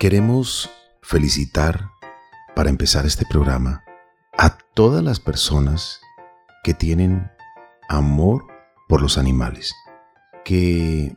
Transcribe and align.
Queremos 0.00 0.70
felicitar, 1.02 1.90
para 2.56 2.70
empezar 2.70 3.04
este 3.04 3.26
programa, 3.28 3.84
a 4.38 4.56
todas 4.72 5.04
las 5.04 5.20
personas 5.20 6.00
que 6.64 6.72
tienen 6.72 7.30
amor 7.86 8.46
por 8.88 9.02
los 9.02 9.18
animales, 9.18 9.74
que 10.42 11.14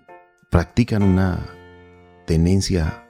practican 0.51 1.01
una 1.01 1.47
tenencia 2.27 3.07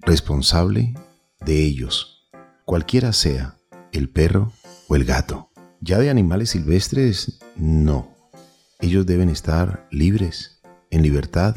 responsable 0.00 0.92
de 1.40 1.62
ellos, 1.64 2.28
cualquiera 2.66 3.14
sea 3.14 3.56
el 3.92 4.10
perro 4.10 4.52
o 4.88 4.94
el 4.94 5.06
gato. 5.06 5.48
Ya 5.80 5.98
de 5.98 6.10
animales 6.10 6.50
silvestres, 6.50 7.40
no. 7.56 8.14
Ellos 8.78 9.06
deben 9.06 9.30
estar 9.30 9.88
libres, 9.90 10.60
en 10.90 11.00
libertad, 11.00 11.56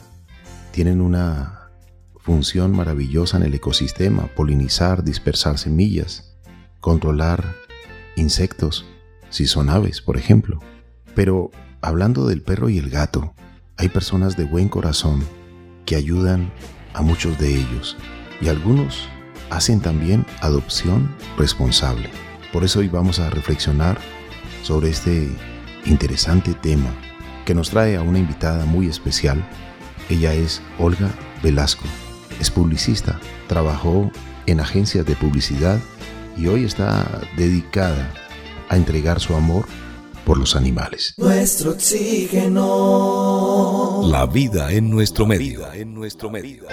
tienen 0.71 1.01
una 1.01 1.60
función 2.21 2.71
maravillosa 2.75 3.37
en 3.37 3.43
el 3.43 3.53
ecosistema, 3.55 4.27
polinizar, 4.35 5.03
dispersar 5.03 5.57
semillas, 5.57 6.35
controlar 6.79 7.55
insectos, 8.15 8.85
si 9.29 9.47
son 9.47 9.69
aves, 9.69 10.01
por 10.01 10.17
ejemplo. 10.17 10.59
Pero 11.15 11.51
hablando 11.81 12.27
del 12.27 12.41
perro 12.41 12.69
y 12.69 12.77
el 12.77 12.89
gato, 12.89 13.33
hay 13.77 13.89
personas 13.89 14.37
de 14.37 14.45
buen 14.45 14.69
corazón 14.69 15.23
que 15.85 15.95
ayudan 15.95 16.51
a 16.93 17.01
muchos 17.01 17.39
de 17.39 17.55
ellos 17.55 17.97
y 18.39 18.49
algunos 18.49 19.07
hacen 19.49 19.81
también 19.81 20.25
adopción 20.41 21.15
responsable. 21.37 22.09
Por 22.53 22.63
eso 22.63 22.79
hoy 22.79 22.87
vamos 22.87 23.19
a 23.19 23.29
reflexionar 23.29 23.97
sobre 24.61 24.89
este 24.89 25.29
interesante 25.85 26.53
tema 26.53 26.93
que 27.45 27.55
nos 27.55 27.71
trae 27.71 27.95
a 27.95 28.03
una 28.03 28.19
invitada 28.19 28.65
muy 28.65 28.87
especial. 28.87 29.43
Ella 30.09 30.33
es 30.33 30.61
Olga 30.77 31.09
Velasco 31.41 31.85
es 32.41 32.51
publicista, 32.51 33.19
trabajó 33.47 34.11
en 34.47 34.59
agencias 34.59 35.05
de 35.05 35.15
publicidad 35.15 35.77
y 36.35 36.47
hoy 36.47 36.65
está 36.65 37.05
dedicada 37.37 38.11
a 38.67 38.77
entregar 38.77 39.19
su 39.19 39.35
amor 39.35 39.67
por 40.25 40.39
los 40.39 40.55
animales. 40.55 41.13
Nuestro 41.17 41.69
oxígeno. 41.71 44.01
La 44.05 44.25
vida 44.25 44.71
en 44.71 44.89
nuestro 44.89 45.27
medio. 45.27 45.71
En 45.71 45.93
nuestro 45.93 46.31
medio. 46.31 46.63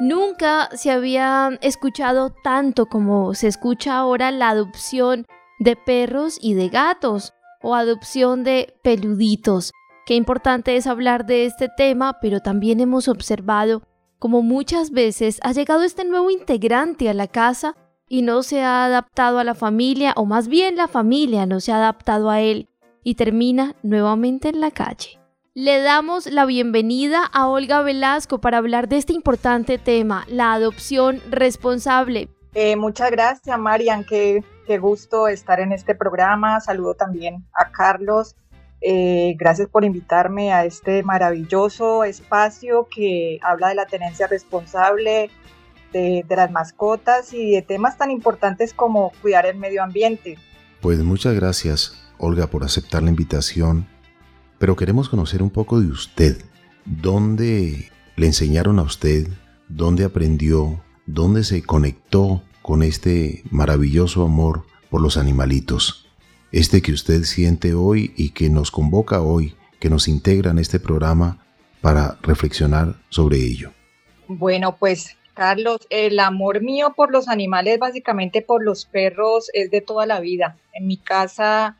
Nunca 0.00 0.68
se 0.74 0.90
había 0.90 1.56
escuchado 1.62 2.34
tanto 2.42 2.86
como 2.86 3.34
se 3.34 3.46
escucha 3.46 3.96
ahora 3.96 4.32
la 4.32 4.48
adopción 4.50 5.26
de 5.60 5.76
perros 5.76 6.38
y 6.40 6.54
de 6.54 6.68
gatos 6.68 7.32
o 7.62 7.76
adopción 7.76 8.42
de 8.42 8.74
peluditos. 8.82 9.70
Qué 10.06 10.14
importante 10.14 10.76
es 10.76 10.86
hablar 10.86 11.24
de 11.24 11.46
este 11.46 11.70
tema, 11.70 12.18
pero 12.20 12.40
también 12.40 12.80
hemos 12.80 13.08
observado 13.08 13.82
como 14.18 14.42
muchas 14.42 14.90
veces 14.90 15.40
ha 15.42 15.52
llegado 15.52 15.82
este 15.82 16.04
nuevo 16.04 16.30
integrante 16.30 17.08
a 17.08 17.14
la 17.14 17.26
casa 17.26 17.74
y 18.06 18.20
no 18.20 18.42
se 18.42 18.62
ha 18.62 18.84
adaptado 18.84 19.38
a 19.38 19.44
la 19.44 19.54
familia, 19.54 20.12
o 20.16 20.26
más 20.26 20.48
bien 20.48 20.76
la 20.76 20.88
familia 20.88 21.46
no 21.46 21.58
se 21.58 21.72
ha 21.72 21.76
adaptado 21.76 22.28
a 22.28 22.42
él 22.42 22.68
y 23.02 23.14
termina 23.14 23.76
nuevamente 23.82 24.50
en 24.50 24.60
la 24.60 24.70
calle. 24.70 25.18
Le 25.54 25.80
damos 25.80 26.26
la 26.26 26.44
bienvenida 26.44 27.24
a 27.24 27.48
Olga 27.48 27.80
Velasco 27.80 28.42
para 28.42 28.58
hablar 28.58 28.88
de 28.88 28.98
este 28.98 29.14
importante 29.14 29.78
tema, 29.78 30.26
la 30.28 30.52
adopción 30.52 31.22
responsable. 31.30 32.28
Eh, 32.52 32.76
muchas 32.76 33.10
gracias, 33.10 33.58
Marian. 33.58 34.04
Qué, 34.04 34.44
qué 34.66 34.78
gusto 34.78 35.28
estar 35.28 35.60
en 35.60 35.72
este 35.72 35.94
programa. 35.94 36.60
Saludo 36.60 36.94
también 36.94 37.46
a 37.54 37.70
Carlos 37.70 38.36
eh, 38.80 39.34
gracias 39.38 39.68
por 39.68 39.84
invitarme 39.84 40.52
a 40.52 40.64
este 40.64 41.02
maravilloso 41.02 42.04
espacio 42.04 42.88
que 42.94 43.38
habla 43.42 43.68
de 43.68 43.74
la 43.74 43.86
tenencia 43.86 44.26
responsable, 44.26 45.30
de, 45.92 46.24
las 46.28 46.50
mascotas 46.50 47.32
y 47.32 47.52
de 47.52 47.62
temas 47.62 47.96
tan 47.96 48.10
importantes 48.10 48.74
como 48.74 49.12
cuidar 49.22 49.46
el 49.46 49.56
medio 49.56 49.82
ambiente. 49.82 50.38
Pues 50.80 50.98
muchas 50.98 51.34
gracias, 51.34 52.12
Olga, 52.18 52.48
por 52.48 52.64
aceptar 52.64 53.02
la 53.02 53.10
invitación, 53.10 53.86
pero 54.58 54.76
queremos 54.76 55.08
conocer 55.08 55.42
un 55.42 55.50
poco 55.50 55.80
de 55.80 55.86
usted. 55.86 56.44
¿Dónde 56.84 57.90
le 58.16 58.26
enseñaron 58.26 58.78
a 58.78 58.82
usted? 58.82 59.28
¿Dónde 59.68 60.04
aprendió? 60.04 60.82
¿Dónde 61.06 61.44
se 61.44 61.62
conectó 61.62 62.42
con 62.60 62.82
este 62.82 63.44
maravilloso 63.50 64.24
amor 64.24 64.64
por 64.90 65.00
los 65.00 65.16
animalitos? 65.16 66.03
Este 66.54 66.82
que 66.82 66.92
usted 66.92 67.24
siente 67.24 67.74
hoy 67.74 68.12
y 68.16 68.30
que 68.30 68.48
nos 68.48 68.70
convoca 68.70 69.20
hoy, 69.20 69.56
que 69.80 69.90
nos 69.90 70.06
integra 70.06 70.52
en 70.52 70.60
este 70.60 70.78
programa 70.78 71.44
para 71.80 72.16
reflexionar 72.22 72.94
sobre 73.08 73.38
ello? 73.38 73.72
Bueno, 74.28 74.76
pues 74.76 75.16
Carlos, 75.34 75.80
el 75.90 76.20
amor 76.20 76.62
mío 76.62 76.94
por 76.94 77.10
los 77.10 77.26
animales, 77.26 77.80
básicamente 77.80 78.40
por 78.40 78.64
los 78.64 78.86
perros, 78.86 79.50
es 79.52 79.72
de 79.72 79.80
toda 79.80 80.06
la 80.06 80.20
vida. 80.20 80.56
En 80.72 80.86
mi 80.86 80.96
casa 80.96 81.76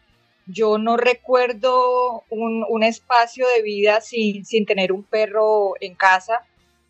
yo 0.46 0.76
no 0.76 0.96
recuerdo 0.96 2.24
un, 2.28 2.82
espacio 2.82 3.46
de 3.56 3.62
vida 3.62 4.00
sin, 4.00 4.44
sin, 4.44 4.66
tener 4.66 4.90
un 4.90 5.04
perro 5.04 5.74
en 5.80 5.94
casa. 5.94 6.40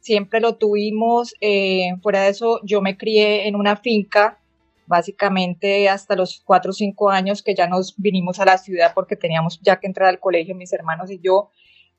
Siempre 0.00 0.40
lo 0.40 0.54
tuvimos. 0.54 1.34
Eh, 1.42 1.90
fuera 2.02 2.22
de 2.22 2.30
eso, 2.30 2.60
yo 2.64 2.80
me 2.80 2.96
crié 2.96 3.46
en 3.46 3.56
una 3.56 3.76
finca 3.76 4.38
básicamente 4.86 5.88
hasta 5.88 6.16
los 6.16 6.42
cuatro 6.44 6.70
o 6.70 6.74
cinco 6.74 7.10
años 7.10 7.42
que 7.42 7.54
ya 7.54 7.66
nos 7.68 7.94
vinimos 7.96 8.40
a 8.40 8.44
la 8.44 8.58
ciudad 8.58 8.92
porque 8.94 9.16
teníamos 9.16 9.60
ya 9.62 9.80
que 9.80 9.86
entrar 9.86 10.08
al 10.08 10.20
colegio 10.20 10.54
mis 10.54 10.72
hermanos 10.72 11.10
y 11.10 11.20
yo. 11.20 11.50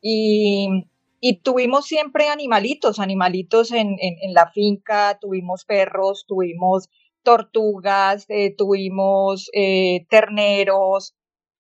Y, 0.02 0.86
tuvimos 1.44 1.86
siempre 1.86 2.30
animalitos, 2.30 3.00
animalitos 3.00 3.72
en, 3.72 3.98
la 4.34 4.52
finca, 4.52 5.18
tuvimos 5.20 5.66
perros, 5.66 6.26
tuvimos 6.28 6.90
tortugas, 7.24 8.26
eh, 8.30 8.54
tuvimos 8.56 9.50
eh, 9.54 10.06
terneros, 10.10 11.16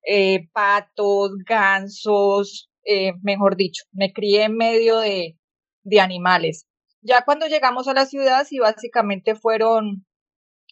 eh, 0.05 0.47
patos, 0.53 1.31
gansos, 1.45 2.69
mejor 3.23 3.55
dicho, 3.55 3.85
me 3.91 4.13
crié 4.13 4.43
en 4.43 4.55
medio 4.57 4.99
de, 4.99 5.39
de 5.83 5.99
animales. 5.99 6.67
Ya 7.01 7.23
cuando 7.23 7.47
llegamos 7.47 7.87
a 7.87 7.93
la 7.93 8.05
ciudad, 8.05 8.45
sí, 8.45 8.59
básicamente 8.59 9.35
fueron 9.35 10.05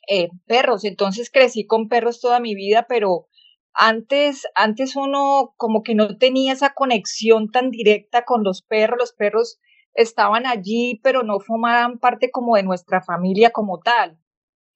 eh, 0.08 0.30
perros, 0.46 0.84
entonces 0.86 1.30
crecí 1.32 1.66
con 1.66 1.88
perros 1.88 2.20
toda 2.22 2.40
mi 2.40 2.56
vida, 2.56 2.86
pero 2.88 3.28
antes, 3.74 4.48
antes 4.56 4.96
uno 4.96 5.54
como 5.58 5.84
que 5.84 5.96
no 5.96 6.18
tenía 6.18 6.54
esa 6.54 6.74
conexión 6.74 7.52
tan 7.52 7.72
directa 7.72 8.24
con 8.26 8.44
los 8.44 8.62
perros, 8.62 8.98
los 9.00 9.14
perros 9.14 9.60
estaban 9.96 10.46
allí, 10.46 11.00
pero 11.04 11.24
no 11.24 11.40
formaban 11.40 12.00
parte 12.00 12.32
como 12.32 12.56
de 12.56 12.64
nuestra 12.64 13.02
familia 13.02 13.52
como 13.52 13.80
tal. 13.80 14.20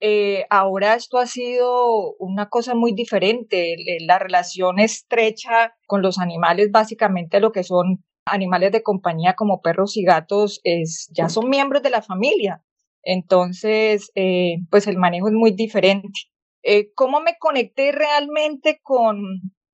Eh, 0.00 0.46
ahora 0.50 0.94
esto 0.94 1.18
ha 1.18 1.26
sido 1.26 2.14
una 2.18 2.48
cosa 2.48 2.74
muy 2.74 2.92
diferente. 2.92 3.76
La 4.06 4.18
relación 4.18 4.78
estrecha 4.78 5.74
con 5.86 6.02
los 6.02 6.18
animales, 6.18 6.70
básicamente 6.70 7.40
lo 7.40 7.52
que 7.52 7.64
son 7.64 8.04
animales 8.24 8.72
de 8.72 8.82
compañía 8.82 9.34
como 9.34 9.60
perros 9.62 9.96
y 9.96 10.04
gatos, 10.04 10.60
es, 10.64 11.10
ya 11.14 11.28
son 11.28 11.48
miembros 11.48 11.82
de 11.82 11.90
la 11.90 12.02
familia. 12.02 12.62
Entonces, 13.02 14.10
eh, 14.14 14.56
pues 14.70 14.86
el 14.86 14.96
manejo 14.96 15.28
es 15.28 15.34
muy 15.34 15.52
diferente. 15.52 16.20
Eh, 16.62 16.92
¿Cómo 16.94 17.20
me 17.20 17.36
conecté 17.38 17.92
realmente 17.92 18.80
con, 18.82 19.18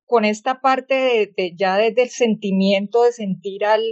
con 0.06 0.24
esta 0.24 0.60
parte 0.60 1.32
de, 1.36 1.54
ya 1.56 1.76
desde 1.76 2.02
el 2.02 2.10
sentimiento 2.10 3.02
de 3.02 3.12
sentir 3.12 3.64
al, 3.64 3.82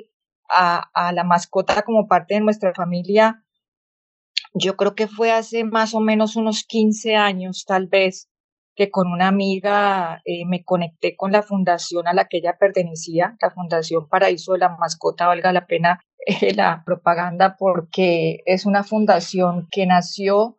a, 0.48 0.90
a, 0.94 1.12
la 1.12 1.24
mascota 1.24 1.82
como 1.82 2.06
parte 2.06 2.34
de 2.34 2.40
nuestra 2.40 2.74
familia? 2.74 3.44
Yo 4.54 4.76
creo 4.76 4.94
que 4.94 5.08
fue 5.08 5.32
hace 5.32 5.64
más 5.64 5.94
o 5.94 6.00
menos 6.00 6.36
unos 6.36 6.64
15 6.64 7.16
años, 7.16 7.64
tal 7.66 7.86
vez, 7.86 8.28
que 8.74 8.90
con 8.90 9.12
una 9.12 9.28
amiga 9.28 10.22
eh, 10.24 10.44
me 10.46 10.64
conecté 10.64 11.14
con 11.16 11.32
la 11.32 11.42
fundación 11.42 12.06
a 12.08 12.14
la 12.14 12.26
que 12.26 12.38
ella 12.38 12.56
pertenecía, 12.58 13.36
la 13.40 13.50
Fundación 13.50 14.08
Paraíso 14.08 14.52
de 14.52 14.60
la 14.60 14.76
Mascota, 14.76 15.26
valga 15.26 15.52
la 15.52 15.66
pena 15.66 16.00
la 16.56 16.82
propaganda 16.84 17.56
porque 17.58 18.40
es 18.46 18.64
una 18.64 18.84
fundación 18.84 19.68
que 19.70 19.86
nació 19.86 20.56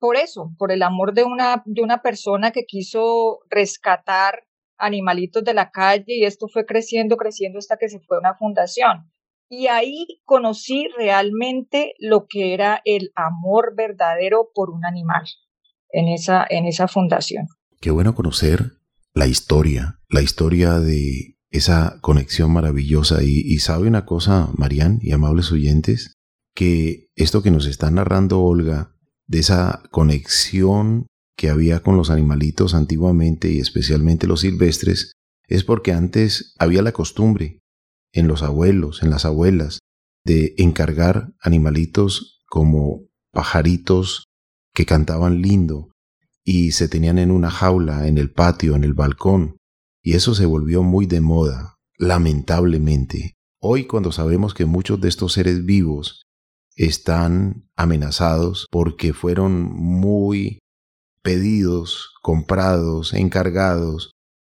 por 0.00 0.16
eso, 0.16 0.50
por 0.58 0.72
el 0.72 0.82
amor 0.82 1.14
de 1.14 1.24
una, 1.24 1.62
de 1.64 1.82
una 1.82 2.02
persona 2.02 2.50
que 2.50 2.64
quiso 2.66 3.40
rescatar 3.48 4.44
animalitos 4.76 5.44
de 5.44 5.54
la 5.54 5.70
calle 5.70 6.04
y 6.08 6.24
esto 6.24 6.46
fue 6.48 6.66
creciendo, 6.66 7.16
creciendo 7.16 7.58
hasta 7.58 7.76
que 7.76 7.88
se 7.88 8.00
fue 8.00 8.18
una 8.18 8.34
fundación. 8.34 9.10
Y 9.48 9.68
ahí 9.68 10.20
conocí 10.24 10.88
realmente 10.96 11.94
lo 11.98 12.26
que 12.28 12.54
era 12.54 12.82
el 12.84 13.12
amor 13.14 13.74
verdadero 13.76 14.50
por 14.54 14.70
un 14.70 14.84
animal 14.84 15.24
en 15.94 16.08
esa, 16.08 16.44
en 16.50 16.66
esa 16.66 16.88
fundación. 16.88 17.46
Qué 17.80 17.90
bueno 17.90 18.14
conocer 18.14 18.72
la 19.14 19.26
historia, 19.26 20.00
la 20.10 20.22
historia 20.22 20.80
de 20.80 21.36
esa 21.50 21.98
conexión 22.00 22.50
maravillosa. 22.52 23.22
Y, 23.22 23.58
sabe 23.60 23.86
una 23.86 24.04
cosa, 24.04 24.50
Marían 24.56 24.98
y 25.00 25.12
amables 25.12 25.52
oyentes, 25.52 26.14
que 26.54 27.08
esto 27.14 27.42
que 27.42 27.52
nos 27.52 27.66
está 27.66 27.90
narrando 27.90 28.42
Olga, 28.42 28.96
de 29.26 29.38
esa 29.38 29.82
conexión 29.90 31.06
que 31.36 31.48
había 31.48 31.80
con 31.80 31.96
los 31.96 32.10
animalitos 32.10 32.74
antiguamente 32.74 33.50
y 33.50 33.60
especialmente 33.60 34.26
los 34.26 34.40
silvestres, 34.40 35.12
es 35.46 35.64
porque 35.64 35.92
antes 35.92 36.54
había 36.58 36.82
la 36.82 36.92
costumbre 36.92 37.60
en 38.12 38.28
los 38.28 38.42
abuelos, 38.42 39.02
en 39.02 39.10
las 39.10 39.24
abuelas, 39.24 39.78
de 40.24 40.54
encargar 40.58 41.32
animalitos 41.40 42.40
como 42.46 43.02
pajaritos 43.32 44.24
que 44.74 44.86
cantaban 44.86 45.40
lindo 45.40 45.92
y 46.44 46.72
se 46.72 46.88
tenían 46.88 47.18
en 47.18 47.30
una 47.30 47.50
jaula, 47.50 48.06
en 48.06 48.18
el 48.18 48.30
patio, 48.30 48.74
en 48.74 48.84
el 48.84 48.92
balcón, 48.92 49.56
y 50.02 50.14
eso 50.14 50.34
se 50.34 50.44
volvió 50.44 50.82
muy 50.82 51.06
de 51.06 51.20
moda, 51.20 51.76
lamentablemente. 51.96 53.34
Hoy 53.60 53.86
cuando 53.86 54.12
sabemos 54.12 54.52
que 54.52 54.66
muchos 54.66 55.00
de 55.00 55.08
estos 55.08 55.32
seres 55.32 55.64
vivos 55.64 56.24
están 56.76 57.70
amenazados 57.76 58.66
porque 58.70 59.14
fueron 59.14 59.62
muy 59.62 60.58
pedidos, 61.22 62.12
comprados, 62.20 63.14
encargados, 63.14 64.10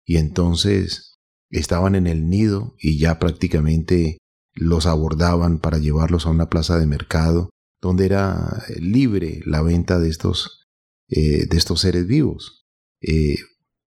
y 0.05 0.17
entonces 0.17 1.15
estaban 1.51 1.95
en 1.95 2.09
el 2.09 2.29
nido 2.29 2.75
y 2.81 2.99
ya 2.99 3.21
prácticamente 3.21 4.19
los 4.55 4.87
abordaban 4.87 5.59
para 5.59 5.79
llevarlos 5.79 6.27
a 6.27 6.31
una 6.31 6.49
plaza 6.49 6.79
de 6.79 6.87
mercado 6.87 7.51
donde 7.81 8.07
era 8.07 8.65
libre 8.79 9.41
la 9.45 9.63
venta 9.63 9.99
de 9.99 10.09
estos, 10.09 10.67
eh, 11.09 11.47
de 11.47 11.57
estos 11.57 11.81
seres 11.81 12.07
vivos 12.07 12.67
eh, 13.01 13.37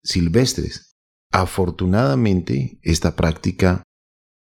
silvestres. 0.03 0.95
Afortunadamente, 1.31 2.79
esta 2.83 3.15
práctica 3.15 3.83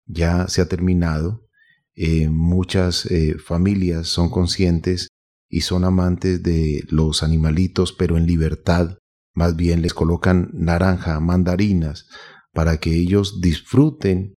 ya 0.07 0.49
se 0.49 0.61
ha 0.61 0.69
terminado. 0.69 1.47
Eh, 1.95 2.29
muchas 2.29 3.09
familias 3.45 4.09
son 4.09 4.31
conscientes 4.31 5.09
y 5.49 5.63
son 5.63 5.85
amantes 5.85 6.43
de 6.43 6.85
los 6.89 7.23
animalitos, 7.23 7.93
pero 7.93 8.17
en 8.17 8.27
libertad. 8.27 8.99
Más 9.35 9.57
bien 9.57 9.83
les 9.83 9.95
colocan 9.95 10.51
naranja, 10.53 11.21
mandarinas, 11.21 12.09
para 12.53 12.79
que 12.79 12.95
ellos 12.95 13.41
disfruten 13.41 14.35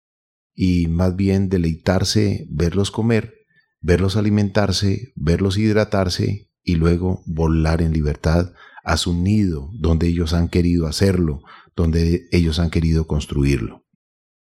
y 0.54 0.88
más 0.88 1.16
bien 1.16 1.48
deleitarse, 1.48 2.46
verlos 2.50 2.90
comer, 2.90 3.41
verlos 3.82 4.16
alimentarse, 4.16 5.12
verlos 5.16 5.58
hidratarse 5.58 6.50
y 6.62 6.76
luego 6.76 7.22
volar 7.26 7.82
en 7.82 7.92
libertad 7.92 8.52
a 8.84 8.96
su 8.96 9.14
nido 9.14 9.70
donde 9.74 10.08
ellos 10.08 10.32
han 10.32 10.48
querido 10.48 10.86
hacerlo, 10.86 11.42
donde 11.76 12.28
ellos 12.30 12.58
han 12.58 12.70
querido 12.70 13.06
construirlo. 13.06 13.84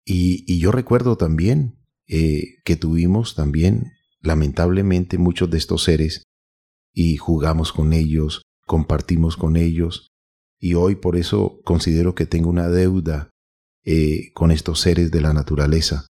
Y, 0.06 0.60
yo 0.60 0.72
recuerdo 0.72 1.18
también 1.18 1.80
eh, 2.08 2.56
que 2.64 2.76
tuvimos 2.76 3.36
también, 3.36 3.92
lamentablemente, 4.22 5.18
muchos 5.18 5.50
de 5.50 5.58
estos 5.58 5.84
seres 5.84 6.24
y 6.94 7.18
jugamos 7.18 7.74
con 7.74 7.94
ellos, 7.94 8.44
compartimos 8.66 9.36
con 9.36 9.56
ellos, 9.56 10.12
y 10.60 10.76
hoy 10.76 10.96
por 10.96 11.18
eso 11.18 11.60
considero 11.64 12.16
que 12.16 12.26
tengo 12.26 12.50
una 12.50 12.70
deuda 12.70 13.30
eh, 13.84 14.32
con 14.34 14.52
estos 14.52 14.80
seres 14.80 15.12
de 15.12 15.22
la 15.22 15.34
naturaleza, 15.34 16.06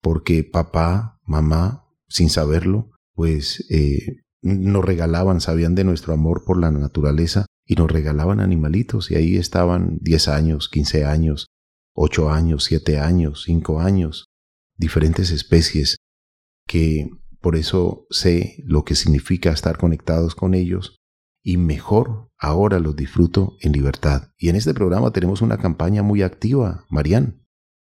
porque 0.00 0.42
papá, 0.42 1.20
mamá, 1.24 1.81
sin 2.12 2.30
saberlo, 2.30 2.90
pues 3.14 3.64
eh, 3.70 4.22
nos 4.42 4.84
regalaban, 4.84 5.40
sabían 5.40 5.74
de 5.74 5.84
nuestro 5.84 6.12
amor 6.12 6.44
por 6.44 6.58
la 6.58 6.70
naturaleza 6.70 7.46
y 7.66 7.74
nos 7.74 7.90
regalaban 7.90 8.40
animalitos 8.40 9.10
y 9.10 9.14
ahí 9.14 9.36
estaban 9.36 9.98
10 10.00 10.28
años, 10.28 10.68
15 10.68 11.04
años, 11.04 11.46
8 11.94 12.30
años, 12.30 12.64
7 12.64 12.98
años, 12.98 13.44
5 13.46 13.80
años, 13.80 14.26
diferentes 14.76 15.30
especies 15.30 15.96
que 16.66 17.08
por 17.40 17.56
eso 17.56 18.06
sé 18.10 18.62
lo 18.64 18.84
que 18.84 18.94
significa 18.94 19.50
estar 19.50 19.78
conectados 19.78 20.34
con 20.34 20.54
ellos 20.54 20.96
y 21.42 21.56
mejor 21.56 22.28
ahora 22.38 22.78
los 22.78 22.94
disfruto 22.94 23.56
en 23.60 23.72
libertad. 23.72 24.30
Y 24.38 24.48
en 24.48 24.56
este 24.56 24.74
programa 24.74 25.12
tenemos 25.12 25.42
una 25.42 25.58
campaña 25.58 26.02
muy 26.02 26.22
activa, 26.22 26.84
Marían. 26.88 27.41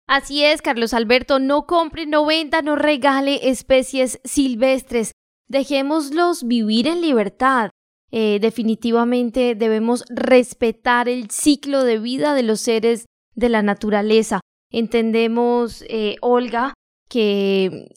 Así 0.10 0.44
es, 0.44 0.64
Carlos 0.64 0.96
Alberto, 0.96 1.38
no 1.38 1.68
compre, 1.68 2.08
no 2.08 2.26
venda, 2.26 2.64
no 2.64 2.76
regale 2.76 3.48
especies 3.48 4.20
silvestres. 4.24 5.12
Dejémoslos 5.48 6.48
vivir 6.48 6.88
en 6.88 7.02
libertad. 7.02 7.70
Eh, 8.12 8.40
definitivamente 8.42 9.54
debemos 9.54 10.04
respetar 10.10 11.10
el 11.10 11.30
ciclo 11.30 11.84
de 11.84 12.00
vida 12.00 12.34
de 12.34 12.42
los 12.42 12.60
seres 12.60 13.06
de 13.36 13.50
la 13.50 13.62
naturaleza. 13.62 14.40
Entendemos, 14.72 15.84
eh, 15.88 16.16
Olga, 16.22 16.74
que 17.08 17.94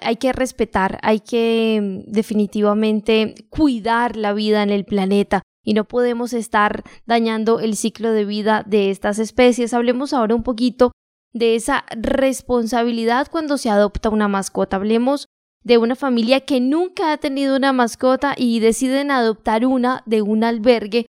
hay 0.00 0.16
que 0.16 0.32
respetar, 0.32 0.98
hay 1.02 1.20
que 1.20 1.78
mm, 1.80 2.10
definitivamente 2.10 3.36
cuidar 3.50 4.16
la 4.16 4.32
vida 4.32 4.64
en 4.64 4.70
el 4.70 4.84
planeta 4.84 5.42
y 5.64 5.74
no 5.74 5.84
podemos 5.84 6.32
estar 6.32 6.82
dañando 7.06 7.60
el 7.60 7.76
ciclo 7.76 8.10
de 8.10 8.24
vida 8.24 8.64
de 8.66 8.90
estas 8.90 9.20
especies. 9.20 9.74
Hablemos 9.74 10.12
ahora 10.12 10.34
un 10.34 10.42
poquito 10.42 10.90
de 11.32 11.54
esa 11.54 11.84
responsabilidad 11.90 13.28
cuando 13.30 13.58
se 13.58 13.70
adopta 13.70 14.10
una 14.10 14.28
mascota. 14.28 14.76
Hablemos 14.76 15.28
de 15.64 15.78
una 15.78 15.96
familia 15.96 16.40
que 16.40 16.60
nunca 16.60 17.12
ha 17.12 17.18
tenido 17.18 17.56
una 17.56 17.72
mascota 17.72 18.34
y 18.36 18.60
deciden 18.60 19.10
adoptar 19.10 19.64
una 19.66 20.02
de 20.06 20.22
un 20.22 20.44
albergue 20.44 21.06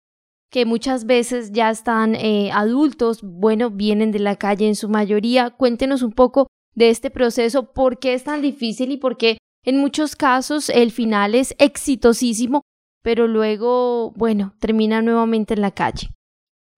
que 0.51 0.65
muchas 0.65 1.05
veces 1.05 1.51
ya 1.51 1.71
están 1.71 2.13
eh, 2.13 2.51
adultos, 2.53 3.21
bueno, 3.23 3.71
vienen 3.71 4.11
de 4.11 4.19
la 4.19 4.35
calle 4.35 4.67
en 4.67 4.75
su 4.75 4.87
mayoría. 4.87 5.49
Cuéntenos 5.49 6.03
un 6.03 6.11
poco 6.11 6.47
de 6.75 6.91
este 6.91 7.09
proceso, 7.09 7.73
por 7.73 7.97
qué 7.97 8.13
es 8.13 8.23
tan 8.23 8.43
difícil 8.43 8.91
y 8.91 8.97
por 8.97 9.17
qué 9.17 9.39
en 9.65 9.77
muchos 9.77 10.15
casos 10.15 10.69
el 10.69 10.91
final 10.91 11.33
es 11.33 11.55
exitosísimo, 11.57 12.61
pero 13.01 13.27
luego, 13.27 14.11
bueno, 14.11 14.53
termina 14.59 15.01
nuevamente 15.01 15.55
en 15.55 15.61
la 15.61 15.71
calle. 15.71 16.09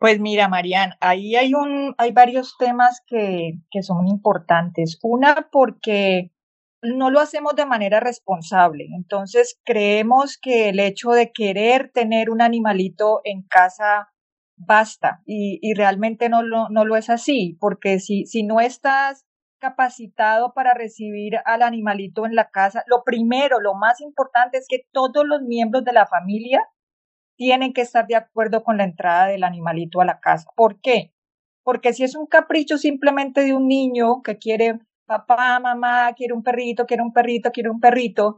Pues 0.06 0.20
mira, 0.20 0.48
Marian, 0.48 0.92
ahí 1.00 1.36
hay 1.36 1.56
un, 1.56 1.96
hay 1.98 2.12
varios 2.12 2.58
temas 2.60 3.02
que, 3.08 3.54
que 3.72 3.82
son 3.82 4.08
importantes. 4.08 5.00
Una, 5.02 5.50
porque 5.52 6.32
no 6.84 7.10
lo 7.10 7.20
hacemos 7.20 7.56
de 7.56 7.66
manera 7.66 8.00
responsable. 8.02 8.86
Entonces, 8.96 9.60
creemos 9.66 10.38
que 10.40 10.70
el 10.70 10.80
hecho 10.80 11.10
de 11.10 11.32
querer 11.32 11.90
tener 11.92 12.30
un 12.30 12.44
animalito 12.44 13.22
en 13.24 13.48
casa 13.48 14.10
basta 14.56 15.24
y, 15.26 15.58
y 15.64 15.74
realmente 15.74 16.30
no 16.30 16.44
lo, 16.44 16.70
no 16.70 16.86
lo 16.86 16.98
es 16.98 17.10
así, 17.10 17.58
porque 17.60 17.98
si, 17.98 18.28
si 18.28 18.44
no 18.44 18.60
estás 18.60 19.26
capacitado 19.58 20.54
para 20.54 20.76
recibir 20.76 21.38
al 21.46 21.64
animalito 21.64 22.28
en 22.28 22.36
la 22.36 22.52
casa, 22.52 22.84
lo 22.86 23.04
primero, 23.04 23.60
lo 23.60 23.74
más 23.74 24.02
importante 24.02 24.60
es 24.60 24.68
que 24.70 24.86
todos 24.92 25.26
los 25.26 25.42
miembros 25.42 25.84
de 25.84 25.94
la 25.94 26.06
familia 26.06 26.62
tienen 27.38 27.74
que 27.74 27.82
estar 27.82 28.08
de 28.08 28.16
acuerdo 28.16 28.64
con 28.64 28.78
la 28.78 28.84
entrada 28.84 29.28
del 29.28 29.44
animalito 29.44 30.02
a 30.02 30.06
la 30.06 30.20
casa. 30.20 30.50
¿Por 30.56 30.80
qué? 30.82 31.12
Porque 31.64 31.94
si 31.94 32.04
es 32.04 32.16
un 32.16 32.28
capricho 32.28 32.78
simplemente 32.78 33.42
de 33.42 33.54
un 33.54 33.68
niño 33.68 34.22
que 34.24 34.38
quiere 34.38 34.80
papá, 35.06 35.60
mamá, 35.60 36.14
quiere 36.14 36.34
un 36.34 36.44
perrito, 36.44 36.86
quiere 36.86 37.04
un 37.04 37.14
perrito, 37.14 37.52
quiere 37.52 37.70
un 37.70 37.80
perrito, 37.80 38.38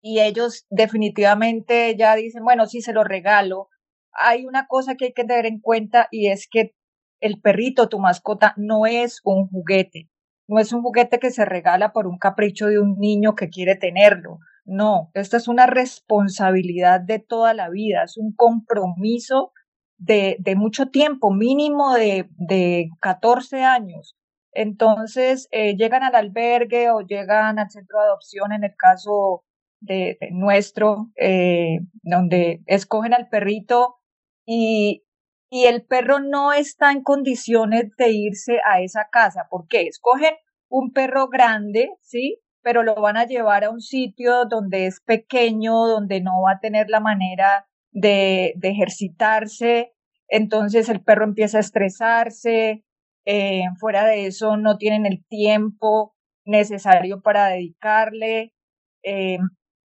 y 0.00 0.20
ellos 0.20 0.66
definitivamente 0.70 1.96
ya 1.96 2.14
dicen, 2.14 2.44
bueno, 2.44 2.66
sí 2.66 2.80
se 2.80 2.92
lo 2.92 3.02
regalo. 3.02 3.68
Hay 4.12 4.46
una 4.46 4.68
cosa 4.68 4.94
que 4.94 5.06
hay 5.06 5.12
que 5.12 5.24
tener 5.24 5.46
en 5.46 5.58
cuenta 5.60 6.06
y 6.12 6.28
es 6.28 6.46
que 6.48 6.74
el 7.20 7.40
perrito, 7.40 7.88
tu 7.88 7.98
mascota, 7.98 8.54
no 8.56 8.86
es 8.86 9.20
un 9.24 9.48
juguete. 9.48 10.08
No 10.48 10.60
es 10.60 10.72
un 10.72 10.82
juguete 10.82 11.18
que 11.18 11.32
se 11.32 11.44
regala 11.44 11.92
por 11.92 12.06
un 12.06 12.18
capricho 12.18 12.68
de 12.68 12.78
un 12.78 12.98
niño 12.98 13.34
que 13.34 13.48
quiere 13.48 13.74
tenerlo. 13.74 14.38
No, 14.66 15.10
esta 15.14 15.36
es 15.36 15.48
una 15.48 15.66
responsabilidad 15.66 17.00
de 17.00 17.18
toda 17.20 17.54
la 17.54 17.70
vida, 17.70 18.02
es 18.04 18.16
un 18.16 18.34
compromiso 18.34 19.52
de, 19.96 20.36
de 20.40 20.56
mucho 20.56 20.88
tiempo, 20.90 21.30
mínimo 21.32 21.94
de, 21.94 22.28
de 22.36 22.88
14 23.00 23.62
años. 23.62 24.16
Entonces, 24.52 25.48
eh, 25.52 25.76
llegan 25.76 26.02
al 26.02 26.14
albergue 26.16 26.90
o 26.90 27.00
llegan 27.00 27.58
al 27.58 27.70
centro 27.70 28.00
de 28.00 28.06
adopción, 28.06 28.52
en 28.52 28.64
el 28.64 28.74
caso 28.76 29.44
de, 29.80 30.18
nuestro, 30.32 31.10
eh, 31.16 31.78
donde 32.02 32.62
escogen 32.66 33.14
al 33.14 33.28
perrito 33.28 33.96
y 34.46 35.04
y 35.50 35.64
el 35.64 35.84
perro 35.86 36.20
no 36.20 36.52
está 36.52 36.92
en 36.92 37.02
condiciones 37.02 37.90
de 37.96 38.10
irse 38.10 38.58
a 38.64 38.80
esa 38.80 39.08
casa. 39.10 39.46
¿Por 39.48 39.68
qué? 39.68 39.82
Escogen 39.82 40.34
un 40.68 40.92
perro 40.92 41.28
grande, 41.28 41.90
¿sí? 42.02 42.40
Pero 42.66 42.82
lo 42.82 42.96
van 42.96 43.16
a 43.16 43.26
llevar 43.26 43.62
a 43.62 43.70
un 43.70 43.80
sitio 43.80 44.44
donde 44.46 44.86
es 44.86 45.00
pequeño, 45.00 45.86
donde 45.86 46.20
no 46.20 46.42
va 46.42 46.54
a 46.54 46.58
tener 46.58 46.88
la 46.90 46.98
manera 46.98 47.68
de, 47.92 48.54
ejercitarse. 48.60 49.92
Entonces 50.26 50.88
el 50.88 51.00
perro 51.00 51.22
empieza 51.22 51.58
a 51.58 51.60
estresarse. 51.60 52.82
Eh, 53.24 53.62
fuera 53.78 54.04
de 54.04 54.26
eso, 54.26 54.56
no 54.56 54.78
tienen 54.78 55.06
el 55.06 55.24
tiempo 55.28 56.16
necesario 56.44 57.20
para 57.20 57.46
dedicarle. 57.46 58.52
Eh, 59.04 59.38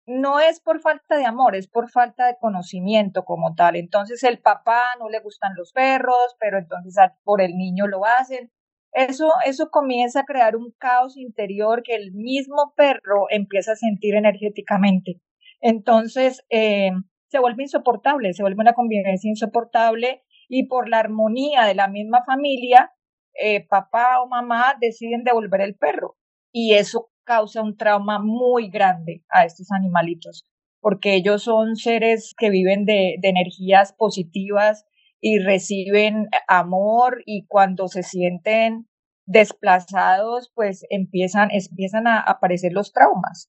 no 0.05 0.41
es 0.41 0.59
por 0.59 0.81
falta 0.81 1.17
de 1.17 1.27
amor, 1.27 1.55
es 1.55 1.69
por 1.69 1.89
falta 1.89 2.27
de 2.27 2.37
conocimiento 2.41 3.25
como 3.25 3.55
tal. 3.55 3.77
Entonces 3.77 4.25
el 4.25 4.41
papá 4.41 4.83
no 4.99 5.09
le 5.09 5.21
gustan 5.21 5.53
los 5.57 5.71
perros, 5.71 6.35
pero 6.41 6.59
entonces 6.59 6.97
por 7.23 7.41
el 7.41 7.57
niño 7.57 7.87
lo 7.87 8.05
hacen. 8.05 8.51
Eso, 8.95 9.29
eso 9.45 9.71
comienza 9.71 10.21
a 10.21 10.25
crear 10.25 10.55
un 10.55 10.71
caos 10.79 11.17
interior 11.17 11.83
que 11.83 11.97
el 11.97 12.13
mismo 12.13 12.73
perro 12.77 13.27
empieza 13.29 13.73
a 13.73 13.77
sentir 13.77 14.15
energéticamente. 14.15 15.21
Entonces 15.61 16.45
eh, 16.49 16.91
se 17.27 17.41
vuelve 17.41 17.65
insoportable, 17.65 18.33
se 18.35 18.45
vuelve 18.45 18.61
una 18.61 18.75
convivencia 18.75 19.29
insoportable 19.29 20.23
y 20.49 20.69
por 20.69 20.89
la 20.89 21.01
armonía 21.01 21.65
de 21.65 21.75
la 21.75 21.89
misma 21.89 22.23
familia, 22.25 22.93
eh, 23.35 23.67
papá 23.67 24.23
o 24.23 24.29
mamá 24.29 24.77
deciden 24.81 25.25
devolver 25.25 25.61
el 25.63 25.75
perro. 25.75 26.17
Y 26.53 26.75
eso 26.75 27.11
causa 27.25 27.63
un 27.63 27.77
trauma 27.77 28.21
muy 28.23 28.69
grande 28.69 29.25
a 29.29 29.45
estos 29.45 29.73
animalitos, 29.73 30.47
porque 30.81 31.17
ellos 31.17 31.43
son 31.43 31.75
seres 31.75 32.33
que 32.39 32.49
viven 32.49 32.85
de, 32.85 33.17
de 33.21 33.29
energías 33.29 33.93
positivas 33.93 34.85
y 35.27 35.39
reciben 35.39 36.29
amor 36.49 37.23
y 37.25 37.47
cuando 37.47 37.89
se 37.89 38.03
sienten 38.03 38.91
desplazados, 39.25 40.53
pues 40.55 40.85
empiezan, 40.91 41.49
empiezan 41.51 42.07
a 42.07 42.21
aparecer 42.21 42.75
los 42.75 42.93
traumas. 42.93 43.49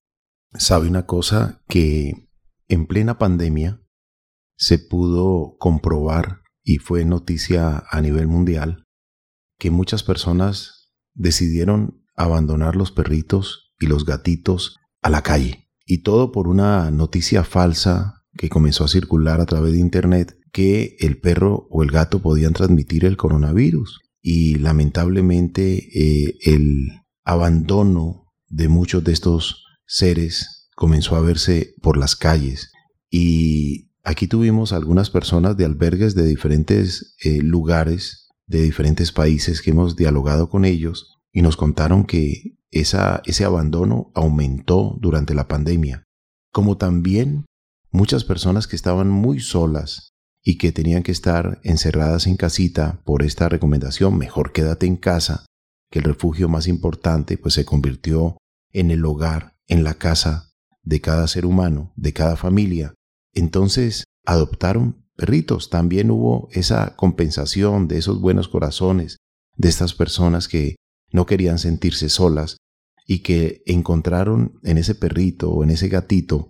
¿Sabe 0.53 0.88
una 0.88 1.05
cosa? 1.05 1.62
Que 1.67 2.29
en 2.70 2.88
plena 2.88 3.17
pandemia 3.17 3.82
se 4.55 4.79
pudo 4.79 5.58
comprobar 5.60 6.44
y 6.63 6.77
fue 6.77 7.03
noticia 7.03 7.84
a 7.91 8.00
nivel 8.00 8.27
mundial 8.27 8.86
que 9.60 9.70
muchas 9.70 10.01
personas 10.01 10.94
decidieron 11.13 12.05
abandonar 12.15 12.77
los 12.77 12.94
perritos 12.94 13.74
y 13.82 13.88
los 13.88 14.05
gatitos 14.05 14.77
a 15.01 15.10
la 15.10 15.24
calle. 15.24 15.67
Y 15.86 16.03
todo 16.03 16.32
por 16.32 16.48
una 16.48 16.89
noticia 16.89 17.44
falsa 17.44 18.24
que 18.38 18.48
comenzó 18.48 18.86
a 18.86 18.88
circular 18.88 19.41
a 19.41 19.46
través 19.46 19.74
de 19.74 19.79
Internet 19.79 20.38
que 20.56 20.96
el 21.02 21.20
perro 21.20 21.68
o 21.70 21.84
el 21.84 21.92
gato 21.92 22.22
podían 22.22 22.54
transmitir 22.54 23.04
el 23.04 23.18
coronavirus. 23.18 24.00
Y 24.22 24.56
lamentablemente 24.56 25.90
eh, 25.94 26.38
el 26.46 26.92
abandono 27.26 28.32
de 28.48 28.70
muchos 28.70 29.04
de 29.04 29.12
estos 29.12 29.66
seres 29.86 30.70
comenzó 30.74 31.18
a 31.18 31.22
verse 31.22 31.74
por 31.82 31.98
las 31.98 32.16
calles. 32.16 32.72
Y 33.10 33.92
aquí 34.06 34.28
tuvimos 34.28 34.72
algunas 34.72 35.10
personas 35.10 35.58
de 35.58 35.66
albergues 35.66 36.16
de 36.16 36.26
diferentes 36.26 37.18
eh, 37.26 37.42
lugares, 37.42 38.30
de 38.48 38.62
diferentes 38.62 39.12
países 39.12 39.62
que 39.62 39.72
hemos 39.72 39.98
dialogado 39.98 40.50
con 40.50 40.64
ellos 40.64 41.18
y 41.34 41.42
nos 41.42 41.58
contaron 41.58 42.06
que 42.06 42.56
esa, 42.72 43.22
ese 43.26 43.44
abandono 43.44 44.10
aumentó 44.16 44.96
durante 45.02 45.36
la 45.36 45.50
pandemia, 45.50 46.06
como 46.54 46.78
también 46.78 47.44
muchas 47.92 48.24
personas 48.24 48.68
que 48.68 48.78
estaban 48.78 49.10
muy 49.10 49.42
solas 49.42 50.15
y 50.48 50.60
que 50.60 50.72
tenían 50.72 51.02
que 51.02 51.12
estar 51.12 51.60
encerradas 51.64 52.28
en 52.28 52.38
casita 52.38 53.02
por 53.04 53.24
esta 53.24 53.50
recomendación, 53.50 54.16
mejor 54.16 54.54
quédate 54.54 54.86
en 54.86 54.96
casa, 54.96 55.48
que 55.90 56.00
el 56.00 56.06
refugio 56.06 56.48
más 56.48 56.68
importante 56.68 57.38
pues 57.38 57.56
se 57.56 57.66
convirtió 57.66 58.38
en 58.72 58.92
el 58.92 59.04
hogar, 59.06 59.56
en 59.68 59.84
la 59.84 59.96
casa 59.96 60.52
de 60.84 61.02
cada 61.02 61.28
ser 61.28 61.48
humano, 61.48 61.92
de 61.96 62.14
cada 62.14 62.36
familia. 62.36 62.94
Entonces 63.34 64.04
adoptaron 64.24 65.08
perritos, 65.16 65.72
también 65.72 66.12
hubo 66.12 66.48
esa 66.52 66.96
compensación 66.96 67.88
de 67.88 67.98
esos 67.98 68.22
buenos 68.22 68.48
corazones 68.48 69.18
de 69.58 69.70
estas 69.70 69.96
personas 69.96 70.48
que 70.48 70.75
no 71.12 71.25
querían 71.25 71.58
sentirse 71.58 72.10
solas 72.10 72.58
y 73.08 73.20
que 73.20 73.64
encontraron 73.66 74.60
en 74.62 74.78
ese 74.78 74.94
perrito 74.94 75.50
o 75.50 75.64
en 75.64 75.72
ese 75.72 75.88
gatito, 75.88 76.50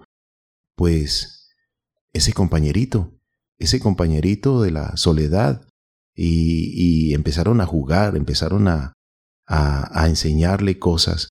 pues 0.75 1.50
ese 2.12 2.34
compañerito, 2.34 3.15
ese 3.58 3.80
compañerito 3.80 4.62
de 4.62 4.72
la 4.72 4.98
soledad 4.98 5.68
y, 6.16 7.14
empezaron 7.14 7.62
a 7.62 7.66
jugar, 7.66 8.16
empezaron 8.16 8.68
a, 8.68 8.94
enseñarle 10.08 10.80
cosas 10.80 11.30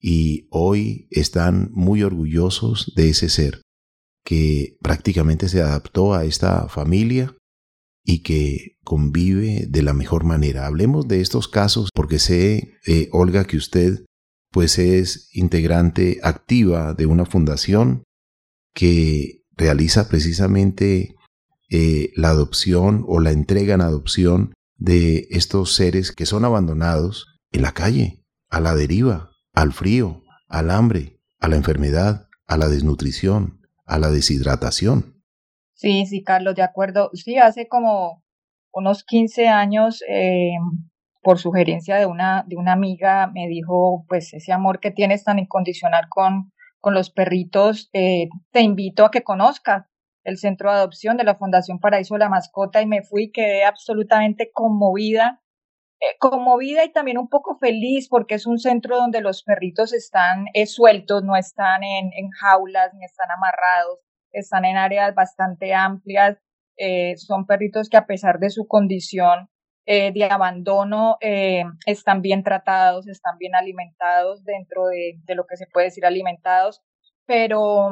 y 0.00 0.48
hoy 0.50 1.06
están 1.10 1.70
muy 1.72 2.02
orgullosos 2.02 2.92
de 2.96 3.10
ese 3.10 3.28
ser 3.28 3.62
que 4.24 4.76
prácticamente 4.80 5.48
se 5.48 5.60
adaptó 5.60 6.14
a 6.14 6.24
esta 6.24 6.68
familia 6.68 7.36
y 8.04 8.22
que 8.22 8.78
convive 8.82 9.66
de 9.68 9.82
la 9.82 9.92
mejor 9.92 10.24
manera. 10.24 10.66
Hablemos 10.66 11.06
de 11.06 11.20
estos 11.20 11.46
casos 11.46 11.90
porque 11.94 12.18
sé, 12.18 12.74
eh, 12.86 13.08
Olga, 13.12 13.44
que 13.44 13.56
usted 13.56 14.04
pues 14.50 14.78
es 14.78 15.28
integrante 15.32 16.18
activa 16.22 16.94
de 16.94 17.06
una 17.06 17.24
fundación 17.24 18.02
que 18.74 19.42
realiza 19.56 20.08
precisamente 20.08 21.14
eh, 21.74 22.10
la 22.16 22.28
adopción 22.28 23.02
o 23.08 23.18
la 23.18 23.30
entrega 23.30 23.72
en 23.74 23.80
adopción 23.80 24.52
de 24.76 25.26
estos 25.30 25.74
seres 25.74 26.12
que 26.12 26.26
son 26.26 26.44
abandonados 26.44 27.38
en 27.50 27.62
la 27.62 27.72
calle, 27.72 28.22
a 28.50 28.60
la 28.60 28.74
deriva, 28.74 29.30
al 29.54 29.72
frío, 29.72 30.22
al 30.48 30.70
hambre, 30.70 31.18
a 31.40 31.48
la 31.48 31.56
enfermedad, 31.56 32.26
a 32.46 32.58
la 32.58 32.68
desnutrición, 32.68 33.62
a 33.86 33.98
la 33.98 34.10
deshidratación. 34.10 35.22
Sí, 35.72 36.04
sí, 36.04 36.22
Carlos, 36.22 36.56
de 36.56 36.62
acuerdo. 36.62 37.08
Sí, 37.14 37.38
hace 37.38 37.68
como 37.68 38.22
unos 38.70 39.02
15 39.04 39.48
años, 39.48 40.04
eh, 40.10 40.52
por 41.22 41.38
sugerencia 41.38 41.96
de 41.96 42.04
una, 42.04 42.44
de 42.46 42.56
una 42.56 42.74
amiga, 42.74 43.28
me 43.28 43.48
dijo, 43.48 44.04
pues 44.08 44.34
ese 44.34 44.52
amor 44.52 44.78
que 44.78 44.90
tienes 44.90 45.24
tan 45.24 45.38
incondicional 45.38 46.04
con, 46.10 46.52
con 46.80 46.92
los 46.92 47.08
perritos, 47.08 47.88
eh, 47.94 48.28
te 48.50 48.60
invito 48.60 49.06
a 49.06 49.10
que 49.10 49.22
conozcas 49.22 49.86
el 50.24 50.38
centro 50.38 50.70
de 50.70 50.78
adopción 50.78 51.16
de 51.16 51.24
la 51.24 51.36
Fundación 51.36 51.78
Paraíso 51.78 52.14
de 52.14 52.20
la 52.20 52.28
Mascota 52.28 52.80
y 52.82 52.86
me 52.86 53.02
fui 53.02 53.32
quedé 53.32 53.64
absolutamente 53.64 54.50
conmovida, 54.52 55.42
eh, 56.00 56.16
conmovida 56.18 56.84
y 56.84 56.92
también 56.92 57.18
un 57.18 57.28
poco 57.28 57.58
feliz 57.58 58.08
porque 58.08 58.34
es 58.34 58.46
un 58.46 58.58
centro 58.58 58.96
donde 58.96 59.20
los 59.20 59.42
perritos 59.42 59.92
están 59.92 60.46
sueltos, 60.66 61.24
no 61.24 61.36
están 61.36 61.82
en, 61.84 62.10
jaulas 62.40 62.92
ni 62.94 63.04
están 63.04 63.30
amarrados, 63.30 63.98
están 64.32 64.64
en 64.64 64.76
áreas 64.76 65.14
bastante 65.14 65.74
amplias, 65.74 66.38
eh, 66.76 67.16
son 67.16 67.46
perritos 67.46 67.88
que 67.88 67.96
a 67.96 68.06
pesar 68.06 68.38
de 68.38 68.50
su 68.50 68.66
condición 68.66 69.48
eh, 69.84 70.12
de 70.12 70.24
abandono 70.24 71.16
eh, 71.20 71.64
están 71.86 72.22
bien 72.22 72.44
tratados, 72.44 73.08
están 73.08 73.36
bien 73.38 73.56
alimentados 73.56 74.44
dentro 74.44 74.86
de, 74.86 75.18
de, 75.24 75.34
lo 75.34 75.44
que 75.44 75.56
se 75.56 75.66
puede 75.66 75.86
decir 75.86 76.06
alimentados, 76.06 76.82
pero, 77.26 77.90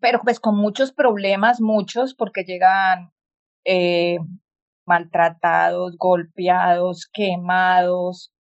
pero 0.00 0.20
pues 0.22 0.40
con 0.40 0.56
muchos 0.56 0.92
problemas, 0.92 1.60
muchos, 1.60 2.14
porque 2.14 2.44
llegan 2.44 3.12
maltratados, 4.86 5.96
golpeados, 5.96 7.08
quemados, 7.12 8.32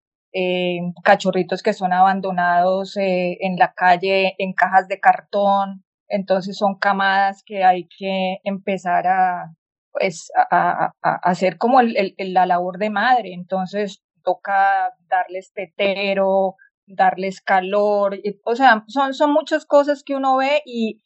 cachorritos 1.02 1.62
que 1.62 1.72
son 1.72 1.92
abandonados 1.92 2.96
en 2.96 3.56
la 3.56 3.72
calle 3.72 4.34
en 4.38 4.52
cajas 4.52 4.88
de 4.88 5.00
cartón, 5.00 5.84
entonces 6.08 6.56
son 6.56 6.76
camadas 6.76 7.42
que 7.44 7.64
hay 7.64 7.86
que 7.86 8.38
empezar 8.44 9.06
a, 9.06 9.54
pues, 9.92 10.30
a, 10.50 10.92
hacer 11.02 11.58
como 11.58 11.80
el, 11.80 12.14
la 12.18 12.46
labor 12.46 12.78
de 12.78 12.90
madre. 12.90 13.34
Entonces 13.34 14.02
toca 14.24 14.94
darles 15.08 15.52
tetero, 15.52 16.56
darles 16.86 17.40
calor, 17.42 18.18
o 18.44 18.54
sea, 18.56 18.84
son, 18.88 19.12
son 19.14 19.32
muchas 19.32 19.66
cosas 19.66 20.02
que 20.02 20.16
uno 20.16 20.38
ve 20.38 20.62
y, 20.64 21.02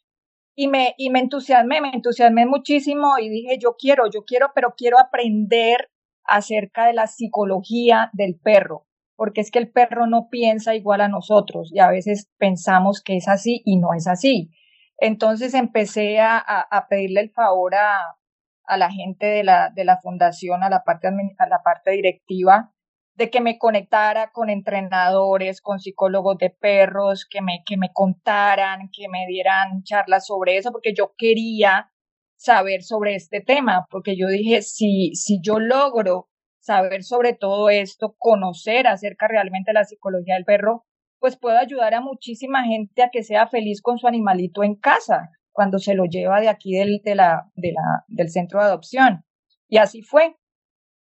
y 0.55 0.67
me, 0.67 0.93
y 0.97 1.09
me 1.09 1.19
entusiasmé, 1.19 1.81
me 1.81 1.89
entusiasmé 1.89 2.45
muchísimo 2.45 3.17
y 3.19 3.29
dije, 3.29 3.57
yo 3.59 3.75
quiero, 3.77 4.09
yo 4.11 4.23
quiero, 4.25 4.51
pero 4.53 4.73
quiero 4.77 4.99
aprender 4.99 5.89
acerca 6.25 6.87
de 6.87 6.93
la 6.93 7.07
psicología 7.07 8.09
del 8.13 8.39
perro, 8.39 8.85
porque 9.15 9.41
es 9.41 9.51
que 9.51 9.59
el 9.59 9.71
perro 9.71 10.07
no 10.07 10.29
piensa 10.29 10.75
igual 10.75 11.01
a 11.01 11.07
nosotros 11.07 11.71
y 11.73 11.79
a 11.79 11.89
veces 11.89 12.29
pensamos 12.37 13.01
que 13.01 13.17
es 13.17 13.27
así 13.27 13.61
y 13.65 13.77
no 13.77 13.93
es 13.93 14.07
así. 14.07 14.51
Entonces 14.97 15.53
empecé 15.53 16.19
a, 16.19 16.37
a, 16.37 16.87
pedirle 16.87 17.21
el 17.21 17.31
favor 17.31 17.75
a, 17.75 17.97
a 18.65 18.77
la 18.77 18.91
gente 18.91 19.25
de 19.25 19.43
la, 19.43 19.69
de 19.69 19.85
la 19.85 19.97
fundación, 19.97 20.63
a 20.63 20.69
la, 20.69 20.83
parte, 20.83 21.07
a 21.07 21.47
la 21.47 21.61
parte 21.63 21.91
directiva, 21.91 22.72
de 23.15 23.29
que 23.29 23.41
me 23.41 23.57
conectara 23.57 24.31
con 24.31 24.49
entrenadores, 24.49 25.61
con 25.61 25.79
psicólogos 25.79 26.37
de 26.37 26.49
perros, 26.49 27.27
que 27.29 27.41
me, 27.41 27.63
que 27.65 27.77
me 27.77 27.91
contaran, 27.93 28.89
que 28.91 29.07
me 29.07 29.25
dieran 29.27 29.83
charlas 29.83 30.25
sobre 30.25 30.57
eso, 30.57 30.71
porque 30.71 30.93
yo 30.95 31.13
quería 31.17 31.91
saber 32.35 32.83
sobre 32.83 33.15
este 33.15 33.41
tema, 33.41 33.85
porque 33.89 34.17
yo 34.17 34.27
dije, 34.27 34.61
si, 34.61 35.13
si 35.15 35.39
yo 35.41 35.59
logro 35.59 36.29
saber 36.59 37.03
sobre 37.03 37.33
todo 37.33 37.69
esto, 37.69 38.15
conocer 38.17 38.87
acerca 38.87 39.27
realmente 39.27 39.71
de 39.71 39.75
la 39.75 39.83
psicología 39.83 40.35
del 40.35 40.45
perro, 40.45 40.85
pues 41.19 41.37
puedo 41.37 41.57
ayudar 41.57 41.93
a 41.93 42.01
muchísima 42.01 42.63
gente 42.63 43.03
a 43.03 43.09
que 43.09 43.23
sea 43.23 43.47
feliz 43.47 43.81
con 43.81 43.97
su 43.97 44.07
animalito 44.07 44.63
en 44.63 44.75
casa 44.75 45.29
cuando 45.53 45.77
se 45.79 45.93
lo 45.93 46.05
lleva 46.05 46.41
de 46.41 46.49
aquí 46.49 46.73
del, 46.73 47.01
de 47.03 47.15
la, 47.15 47.49
de 47.55 47.71
la, 47.71 48.03
del 48.07 48.29
centro 48.29 48.59
de 48.59 48.65
adopción. 48.65 49.23
Y 49.69 49.77
así 49.77 50.01
fue. 50.01 50.35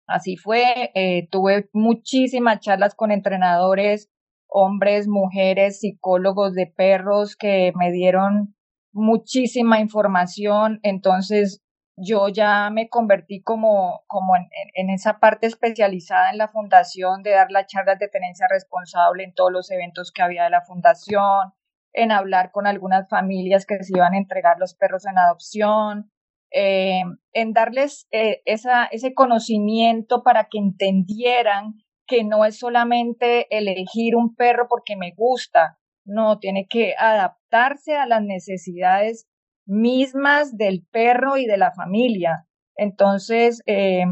Así 0.09 0.37
fue. 0.37 0.91
Eh, 0.95 1.29
tuve 1.31 1.69
muchísimas 1.73 2.61
charlas 2.61 2.95
con 2.95 3.13
entrenadores, 3.13 4.11
hombres, 4.49 5.07
mujeres, 5.07 5.81
psicólogos 5.81 6.55
de 6.55 6.67
perros 6.67 7.37
que 7.37 7.73
me 7.77 7.93
dieron 7.93 8.57
muchísima 8.93 9.81
información. 9.81 10.81
Entonces, 10.83 11.63
yo 11.97 12.29
ya 12.29 12.71
me 12.71 12.89
convertí 12.89 13.43
como, 13.43 14.03
como 14.07 14.35
en, 14.37 14.49
en, 14.75 14.91
esa 14.91 15.19
parte 15.19 15.47
especializada 15.47 16.31
en 16.31 16.39
la 16.39 16.49
fundación 16.49 17.23
de 17.23 17.33
dar 17.33 17.51
las 17.51 17.67
charlas 17.67 17.99
de 17.99 18.09
tenencia 18.09 18.47
responsable 18.49 19.25
en 19.25 19.35
todos 19.35 19.53
los 19.53 19.71
eventos 19.71 20.11
que 20.13 20.23
había 20.23 20.45
de 20.45 20.51
la 20.51 20.63
fundación, 20.63 21.53
en 21.93 22.13
hablar 22.13 22.51
con 22.53 22.67
algunas 22.67 23.09
familias 23.09 23.67
que 23.67 23.83
se 23.83 23.93
iban 23.97 24.15
a 24.15 24.19
entregar 24.19 24.59
los 24.59 24.75
perros 24.75 25.05
en 25.07 25.19
adopción, 25.19 26.11
eh, 26.51 27.03
en 27.33 27.53
darles 27.53 28.07
eh, 28.11 28.41
esa, 28.45 28.87
ese 28.87 29.15
conocimiento 29.15 30.23
para 30.23 30.49
que 30.51 30.59
entendieran 30.59 31.75
que 32.07 32.25
no 32.25 32.45
es 32.45 32.59
solamente 32.59 33.47
elegir 33.57 34.17
un 34.17 34.35
perro 34.35 34.67
porque 34.69 34.97
me 34.97 35.13
gusta, 35.15 35.79
no, 36.05 36.39
tiene 36.39 36.67
que 36.69 36.95
adaptarse 36.99 37.97
a 37.97 38.07
las 38.07 38.23
necesidades 38.23 39.29
mismas 39.67 40.57
del 40.57 40.87
perro 40.91 41.37
y 41.37 41.45
de 41.45 41.59
la 41.59 41.73
familia. 41.73 42.47
Entonces, 42.77 43.63
eh, 43.67 44.05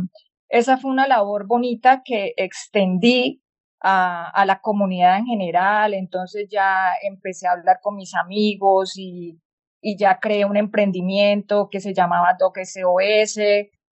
esa 0.51 0.77
fue 0.77 0.91
una 0.91 1.09
labor 1.09 1.47
bonita 1.47 2.03
que 2.05 2.35
extendí 2.37 3.43
a, 3.81 4.29
a, 4.29 4.45
la 4.45 4.61
comunidad 4.61 5.17
en 5.19 5.27
general. 5.27 5.95
Entonces 5.95 6.49
ya 6.51 6.91
empecé 7.03 7.49
a 7.49 7.53
hablar 7.53 7.79
con 7.81 7.97
mis 7.97 8.15
amigos 8.15 8.99
y, 8.99 9.41
y 9.89 9.97
ya 9.97 10.19
creé 10.19 10.45
un 10.45 10.57
emprendimiento 10.57 11.69
que 11.71 11.79
se 11.79 11.95
llamaba 11.95 12.35
Doc 12.37 12.59
SOS, 12.59 13.39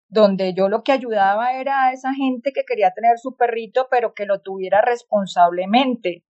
donde 0.07 0.53
yo 0.53 0.69
lo 0.69 0.83
que 0.83 0.93
ayudaba 0.93 1.59
era 1.59 1.83
a 1.83 1.91
esa 1.91 2.13
gente 2.13 2.53
que 2.55 2.63
quería 2.65 2.93
tener 2.93 3.17
su 3.17 3.35
perrito, 3.35 3.89
pero 3.91 4.13
que 4.13 4.25
lo 4.25 4.39
tuviera 4.39 4.79
responsablemente. 4.79 6.23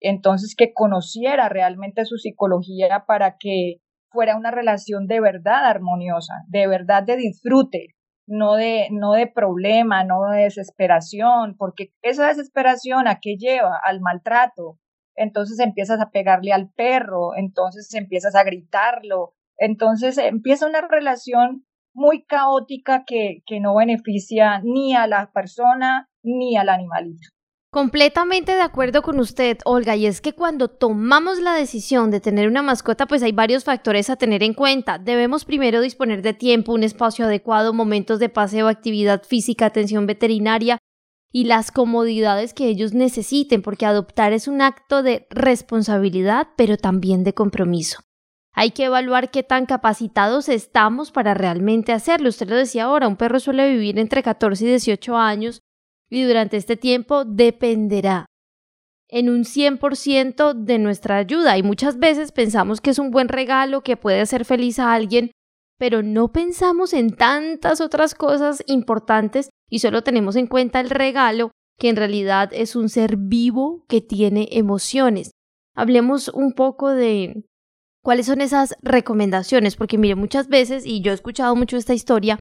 Entonces, 0.00 0.54
que 0.56 0.72
conociera 0.72 1.48
realmente 1.48 2.04
su 2.04 2.18
psicología 2.18 3.02
para 3.08 3.36
que 3.36 3.78
fuera 4.12 4.36
una 4.36 4.52
relación 4.52 5.08
de 5.08 5.18
verdad 5.18 5.64
armoniosa, 5.66 6.34
de 6.46 6.68
verdad 6.68 7.02
de 7.02 7.16
disfrute, 7.16 7.96
no 8.28 8.54
de, 8.54 8.90
no 8.92 9.14
de 9.14 9.26
problema, 9.26 10.04
no 10.04 10.30
de 10.30 10.42
desesperación, 10.42 11.56
porque 11.58 11.90
esa 12.02 12.28
desesperación 12.28 13.08
a 13.08 13.18
qué 13.20 13.34
lleva? 13.36 13.76
Al 13.84 14.00
maltrato. 14.00 14.78
Entonces 15.20 15.58
empiezas 15.60 16.00
a 16.00 16.10
pegarle 16.10 16.50
al 16.50 16.70
perro, 16.70 17.36
entonces 17.36 17.92
empiezas 17.94 18.34
a 18.34 18.42
gritarlo, 18.42 19.34
entonces 19.58 20.16
empieza 20.16 20.66
una 20.66 20.80
relación 20.80 21.66
muy 21.92 22.24
caótica 22.24 23.04
que, 23.06 23.42
que 23.44 23.60
no 23.60 23.74
beneficia 23.74 24.62
ni 24.64 24.94
a 24.94 25.06
la 25.06 25.30
persona 25.30 26.08
ni 26.22 26.56
al 26.56 26.70
animalito. 26.70 27.28
Completamente 27.70 28.52
de 28.52 28.62
acuerdo 28.62 29.02
con 29.02 29.20
usted, 29.20 29.58
Olga, 29.66 29.94
y 29.94 30.06
es 30.06 30.22
que 30.22 30.32
cuando 30.32 30.68
tomamos 30.68 31.38
la 31.38 31.54
decisión 31.54 32.10
de 32.10 32.20
tener 32.20 32.48
una 32.48 32.62
mascota, 32.62 33.06
pues 33.06 33.22
hay 33.22 33.32
varios 33.32 33.64
factores 33.64 34.08
a 34.08 34.16
tener 34.16 34.42
en 34.42 34.54
cuenta. 34.54 34.98
Debemos 34.98 35.44
primero 35.44 35.82
disponer 35.82 36.22
de 36.22 36.32
tiempo, 36.32 36.72
un 36.72 36.82
espacio 36.82 37.26
adecuado, 37.26 37.74
momentos 37.74 38.20
de 38.20 38.30
paseo, 38.30 38.68
actividad 38.68 39.22
física, 39.22 39.66
atención 39.66 40.06
veterinaria 40.06 40.78
y 41.32 41.44
las 41.44 41.70
comodidades 41.70 42.54
que 42.54 42.66
ellos 42.66 42.92
necesiten, 42.92 43.62
porque 43.62 43.86
adoptar 43.86 44.32
es 44.32 44.48
un 44.48 44.62
acto 44.62 45.02
de 45.02 45.26
responsabilidad, 45.30 46.48
pero 46.56 46.76
también 46.76 47.24
de 47.24 47.34
compromiso. 47.34 48.00
Hay 48.52 48.72
que 48.72 48.84
evaluar 48.84 49.30
qué 49.30 49.42
tan 49.42 49.64
capacitados 49.66 50.48
estamos 50.48 51.12
para 51.12 51.34
realmente 51.34 51.92
hacerlo. 51.92 52.28
Usted 52.28 52.48
lo 52.48 52.56
decía 52.56 52.84
ahora, 52.84 53.06
un 53.06 53.16
perro 53.16 53.38
suele 53.38 53.70
vivir 53.70 53.98
entre 53.98 54.22
14 54.22 54.64
y 54.64 54.68
18 54.68 55.16
años 55.16 55.62
y 56.10 56.24
durante 56.24 56.56
este 56.56 56.76
tiempo 56.76 57.24
dependerá 57.24 58.26
en 59.08 59.28
un 59.28 59.44
100% 59.44 60.54
de 60.54 60.78
nuestra 60.78 61.16
ayuda 61.16 61.58
y 61.58 61.62
muchas 61.62 61.98
veces 61.98 62.32
pensamos 62.32 62.80
que 62.80 62.90
es 62.90 62.98
un 62.98 63.10
buen 63.10 63.28
regalo 63.28 63.82
que 63.82 63.96
puede 63.96 64.20
hacer 64.20 64.44
feliz 64.44 64.78
a 64.78 64.92
alguien, 64.92 65.32
pero 65.80 66.02
no 66.02 66.30
pensamos 66.30 66.92
en 66.92 67.16
tantas 67.16 67.80
otras 67.80 68.14
cosas 68.14 68.62
importantes 68.66 69.48
y 69.70 69.78
solo 69.78 70.02
tenemos 70.02 70.36
en 70.36 70.46
cuenta 70.46 70.78
el 70.78 70.90
regalo 70.90 71.52
que 71.78 71.88
en 71.88 71.96
realidad 71.96 72.50
es 72.52 72.76
un 72.76 72.90
ser 72.90 73.16
vivo 73.16 73.86
que 73.88 74.02
tiene 74.02 74.50
emociones. 74.52 75.30
Hablemos 75.74 76.28
un 76.28 76.52
poco 76.52 76.90
de 76.90 77.46
cuáles 78.02 78.26
son 78.26 78.42
esas 78.42 78.74
recomendaciones, 78.82 79.76
porque 79.76 79.96
mire, 79.96 80.16
muchas 80.16 80.48
veces, 80.48 80.84
y 80.84 81.00
yo 81.00 81.12
he 81.12 81.14
escuchado 81.14 81.56
mucho 81.56 81.78
esta 81.78 81.94
historia, 81.94 82.38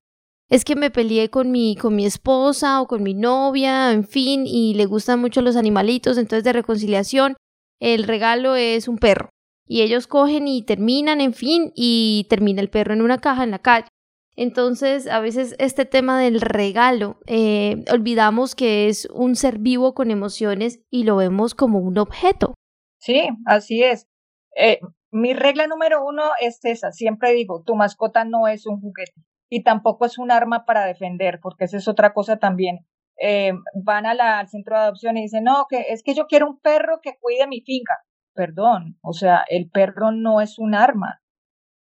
es 0.49 0.65
que 0.65 0.75
me 0.75 0.91
peleé 0.91 1.29
con 1.29 1.49
mi, 1.49 1.77
con 1.77 1.95
mi 1.95 2.05
esposa 2.05 2.81
o 2.81 2.87
con 2.87 3.03
mi 3.03 3.13
novia, 3.13 3.93
en 3.93 4.03
fin, 4.03 4.45
y 4.45 4.73
le 4.73 4.85
gustan 4.85 5.21
mucho 5.21 5.41
los 5.41 5.55
animalitos, 5.55 6.17
entonces 6.17 6.43
de 6.43 6.51
reconciliación, 6.51 7.37
el 7.79 8.03
regalo 8.03 8.57
es 8.57 8.89
un 8.89 8.97
perro. 8.97 9.29
Y 9.71 9.83
ellos 9.83 10.07
cogen 10.07 10.47
y 10.47 10.63
terminan, 10.63 11.21
en 11.21 11.33
fin, 11.33 11.71
y 11.75 12.25
termina 12.27 12.59
el 12.59 12.71
perro 12.71 12.93
en 12.93 13.03
una 13.03 13.19
caja 13.19 13.43
en 13.43 13.51
la 13.51 13.59
calle. 13.59 13.87
Entonces, 14.35 15.05
a 15.05 15.19
veces 15.19 15.55
este 15.59 15.85
tema 15.85 16.19
del 16.19 16.41
regalo, 16.41 17.19
eh, 17.27 17.85
olvidamos 17.91 18.55
que 18.55 18.87
es 18.87 19.05
un 19.13 19.35
ser 19.35 19.59
vivo 19.59 19.93
con 19.93 20.09
emociones 20.09 20.79
y 20.89 21.03
lo 21.03 21.17
vemos 21.17 21.53
como 21.53 21.77
un 21.79 21.99
objeto. 21.99 22.55
Sí, 22.99 23.29
así 23.45 23.83
es. 23.83 24.07
Eh, 24.55 24.79
mi 25.11 25.33
regla 25.33 25.67
número 25.67 26.03
uno 26.03 26.23
es 26.41 26.59
esa. 26.63 26.91
Siempre 26.91 27.33
digo, 27.33 27.61
tu 27.63 27.75
mascota 27.75 28.25
no 28.25 28.47
es 28.47 28.65
un 28.65 28.79
juguete 28.81 29.21
y 29.49 29.61
tampoco 29.63 30.05
es 30.05 30.17
un 30.17 30.31
arma 30.31 30.65
para 30.65 30.85
defender, 30.85 31.39
porque 31.43 31.65
esa 31.65 31.77
es 31.77 31.87
otra 31.87 32.13
cosa 32.13 32.37
también. 32.37 32.87
Eh, 33.21 33.51
van 33.83 34.07
a 34.07 34.15
la, 34.15 34.39
al 34.39 34.47
centro 34.47 34.75
de 34.77 34.83
adopción 34.83 35.17
y 35.17 35.23
dicen, 35.23 35.43
no, 35.43 35.65
que 35.69 35.85
es 35.89 36.01
que 36.01 36.15
yo 36.15 36.25
quiero 36.25 36.47
un 36.47 36.59
perro 36.59 37.01
que 37.03 37.17
cuide 37.19 37.45
mi 37.45 37.61
finca. 37.61 37.93
Perdón, 38.33 38.97
o 39.01 39.13
sea, 39.13 39.43
el 39.49 39.69
perro 39.69 40.11
no 40.11 40.41
es 40.41 40.59
un 40.59 40.75
arma. 40.75 41.21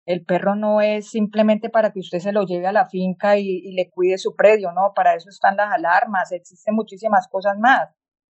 El 0.05 0.23
perro 0.23 0.55
no 0.55 0.79
es 0.81 1.09
simplemente 1.09 1.69
para 1.69 1.91
que 1.91 1.99
usted 1.99 2.19
se 2.19 2.31
lo 2.31 2.45
lleve 2.45 2.67
a 2.67 2.71
la 2.71 2.85
finca 2.85 3.37
y, 3.37 3.73
le 3.73 3.89
cuide 3.89 4.17
su 4.17 4.35
predio, 4.35 4.71
no, 4.71 4.93
para 4.95 5.15
eso 5.15 5.29
están 5.29 5.57
las 5.57 5.73
alarmas, 5.73 6.31
existen 6.31 6.75
muchísimas 6.75 7.27
cosas 7.27 7.57
más. 7.59 7.89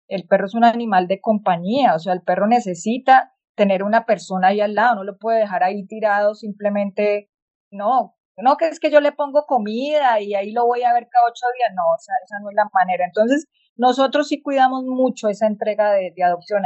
El 0.07 0.27
perro 0.27 0.45
es 0.45 0.53
un 0.53 0.65
animal 0.65 1.07
de 1.07 1.19
compañía, 1.21 1.95
o 1.95 1.99
sea, 1.99 2.13
el 2.13 2.21
perro 2.21 2.47
necesita 2.47 3.33
tener 3.55 3.83
una 3.83 4.05
persona 4.05 4.49
ahí 4.49 4.61
al 4.61 4.75
lado, 4.75 4.97
no 4.97 5.03
lo 5.03 5.17
puede 5.17 5.39
dejar 5.39 5.63
ahí 5.63 5.85
tirado 5.87 6.35
simplemente, 6.35 7.31
no, 7.71 8.15
no, 8.37 8.57
que 8.57 8.67
es 8.67 8.79
que 8.79 8.89
yo 8.91 8.99
le 8.99 9.11
pongo 9.11 9.45
comida 9.45 10.19
y 10.19 10.33
ahí 10.33 10.51
lo 10.51 10.65
voy 10.65 10.83
a 10.83 10.93
ver 10.93 11.07
cada 11.09 11.25
ocho 11.27 11.45
días. 11.55 11.71
No, 11.75 11.83
o 11.83 11.99
sea, 11.99 12.15
esa 12.23 12.39
no 12.41 12.49
es 12.49 12.55
la 12.55 12.67
manera. 12.73 13.05
Entonces, 13.05 13.47
nosotros 13.75 14.27
sí 14.27 14.41
cuidamos 14.41 14.83
mucho 14.85 15.29
esa 15.29 15.47
entrega 15.47 15.91
de, 15.91 16.13
adopción. 16.23 16.63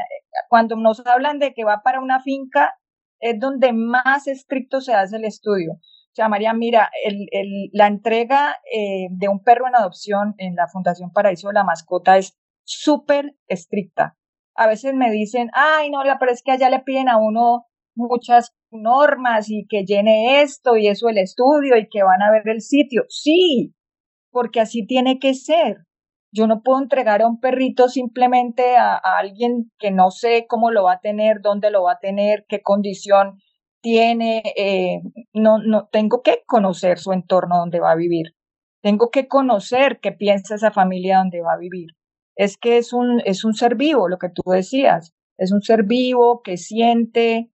Cuando 0.49 0.75
nos 0.75 1.05
hablan 1.05 1.39
de 1.39 1.53
que 1.53 1.63
va 1.63 1.81
para 1.83 2.01
una 2.01 2.21
finca, 2.21 2.75
es 3.19 3.39
donde 3.39 3.73
más 3.73 4.27
estricto 4.27 4.81
se 4.81 4.93
hace 4.93 5.17
el 5.17 5.25
estudio. 5.25 5.73
O 5.73 6.15
sea, 6.17 6.29
María, 6.29 6.53
mira, 6.53 6.89
el, 7.05 7.27
el, 7.31 7.69
la 7.73 7.87
entrega 7.87 8.55
eh, 8.73 9.07
de 9.11 9.27
un 9.27 9.43
perro 9.43 9.67
en 9.67 9.75
adopción 9.75 10.33
en 10.37 10.55
la 10.55 10.67
Fundación 10.67 11.11
Paraíso 11.11 11.47
de 11.47 11.53
la 11.53 11.63
Mascota 11.63 12.17
es 12.17 12.37
súper 12.63 13.35
estricta. 13.47 14.17
A 14.55 14.67
veces 14.67 14.93
me 14.93 15.11
dicen, 15.11 15.49
ay, 15.53 15.91
no, 15.91 15.99
pero 16.19 16.31
es 16.31 16.41
que 16.41 16.51
allá 16.51 16.69
le 16.69 16.79
piden 16.79 17.09
a 17.09 17.17
uno 17.17 17.67
muchas 17.95 18.55
normas 18.71 19.49
y 19.49 19.65
que 19.67 19.83
llene 19.85 20.41
esto 20.41 20.77
y 20.77 20.87
eso 20.87 21.09
el 21.09 21.17
estudio 21.17 21.77
y 21.77 21.87
que 21.87 22.03
van 22.03 22.21
a 22.21 22.31
ver 22.31 22.47
el 22.47 22.61
sitio. 22.61 23.03
Sí, 23.09 23.75
porque 24.31 24.59
así 24.59 24.85
tiene 24.85 25.19
que 25.19 25.33
ser. 25.33 25.86
Yo 26.37 26.45
no 26.45 26.61
puedo 26.61 26.79
entregar 26.79 27.23
a 27.23 27.27
un 27.27 27.39
perrito 27.39 27.89
simplemente 27.89 28.77
a, 28.77 28.95
alguien 28.95 29.71
que 29.79 29.89
no 29.89 30.11
sé 30.11 30.45
cómo 30.47 30.69
lo 30.69 30.83
va 30.83 30.93
a 30.93 30.99
tener, 30.99 31.41
dónde 31.41 31.71
lo 31.71 31.81
va 31.81 31.93
a 31.93 31.99
tener, 31.99 32.45
qué 32.47 32.61
condición 32.61 33.39
tiene. 33.81 34.43
Eh, 34.55 34.99
no, 35.33 35.57
no, 35.57 35.87
tengo 35.91 36.21
que 36.21 36.43
conocer 36.45 36.99
su 36.99 37.11
entorno 37.11 37.57
donde 37.57 37.79
va 37.79 37.91
a 37.91 37.95
vivir. 37.95 38.35
Tengo 38.83 39.09
que 39.09 39.27
conocer 39.27 39.99
qué 39.99 40.11
piensa 40.11 40.53
esa 40.53 40.69
familia 40.69 41.17
donde 41.17 41.41
va 41.41 41.53
a 41.53 41.57
vivir. 41.57 41.87
Es 42.35 42.57
que 42.57 42.77
es 42.77 42.93
un, 42.93 43.19
es 43.25 43.43
un 43.43 43.55
ser 43.55 43.75
vivo, 43.75 44.07
lo 44.07 44.19
que 44.19 44.29
tú 44.29 44.43
decías. 44.45 45.15
Es 45.39 45.51
un 45.51 45.63
ser 45.63 45.85
vivo 45.85 46.41
que 46.43 46.57
siente, 46.57 47.49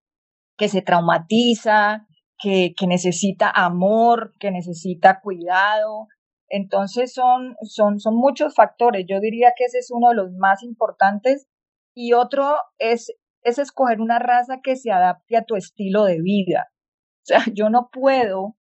que 0.57 0.67
se 0.67 0.81
traumatiza, 0.81 2.05
que, 2.37 2.73
que 2.75 2.85
necesita 2.87 3.49
amor, 3.49 4.33
que 4.41 4.51
necesita 4.51 5.21
cuidado. 5.21 6.07
Entonces 6.55 7.11
son, 7.13 7.55
son, 7.63 7.99
son 7.99 8.15
muchos 8.15 8.53
factores. 8.53 9.07
Yo 9.09 9.19
diría 9.19 9.53
que 9.57 9.63
ese 9.63 9.79
es 9.79 9.89
uno 9.89 10.09
de 10.09 10.15
los 10.15 10.31
más 10.33 10.61
importantes. 10.61 11.47
Y 11.95 12.13
otro 12.13 12.57
es, 12.77 13.11
es 13.41 13.57
escoger 13.57 13.99
una 13.99 14.19
raza 14.19 14.59
que 14.61 14.75
se 14.75 14.91
adapte 14.91 15.35
a 15.35 15.45
tu 15.45 15.55
estilo 15.55 16.03
de 16.03 16.21
vida. 16.21 16.67
O 16.69 17.25
sea, 17.25 17.39
yo 17.55 17.71
no 17.71 17.89
puedo 17.91 18.55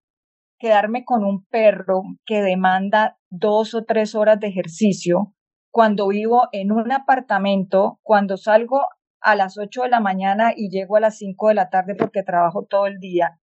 quedarme 0.57 1.03
con 1.03 1.25
un 1.25 1.45
perro 1.47 2.03
que 2.25 2.41
demanda 2.41 3.19
dos 3.29 3.73
o 3.73 3.83
tres 3.83 4.15
horas 4.15 4.39
de 4.39 4.47
ejercicio 4.47 5.33
cuando 5.69 6.07
vivo 6.07 6.47
en 6.53 6.71
un 6.71 6.93
apartamento, 6.93 7.99
cuando 8.03 8.37
salgo 8.37 8.87
a 9.19 9.35
las 9.35 9.57
8 9.57 9.83
de 9.83 9.89
la 9.89 9.99
mañana 9.99 10.53
y 10.55 10.69
llego 10.69 10.95
a 10.95 11.01
las 11.01 11.17
5 11.17 11.49
de 11.49 11.55
la 11.55 11.69
tarde 11.69 11.95
porque 11.95 12.23
trabajo 12.23 12.65
todo 12.69 12.87
el 12.87 12.99
día. 12.99 13.37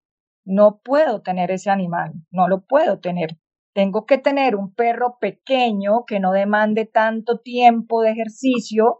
No 0.46 0.80
puedo 0.82 1.20
tener 1.20 1.50
ese 1.50 1.68
animal, 1.68 2.14
no 2.30 2.48
lo 2.48 2.64
puedo 2.64 2.98
tener. 2.98 3.36
Tengo 3.78 4.06
que 4.06 4.18
tener 4.18 4.56
un 4.56 4.74
perro 4.74 5.18
pequeño 5.20 6.04
que 6.04 6.18
no 6.18 6.32
demande 6.32 6.84
tanto 6.84 7.38
tiempo 7.38 8.02
de 8.02 8.10
ejercicio, 8.10 8.98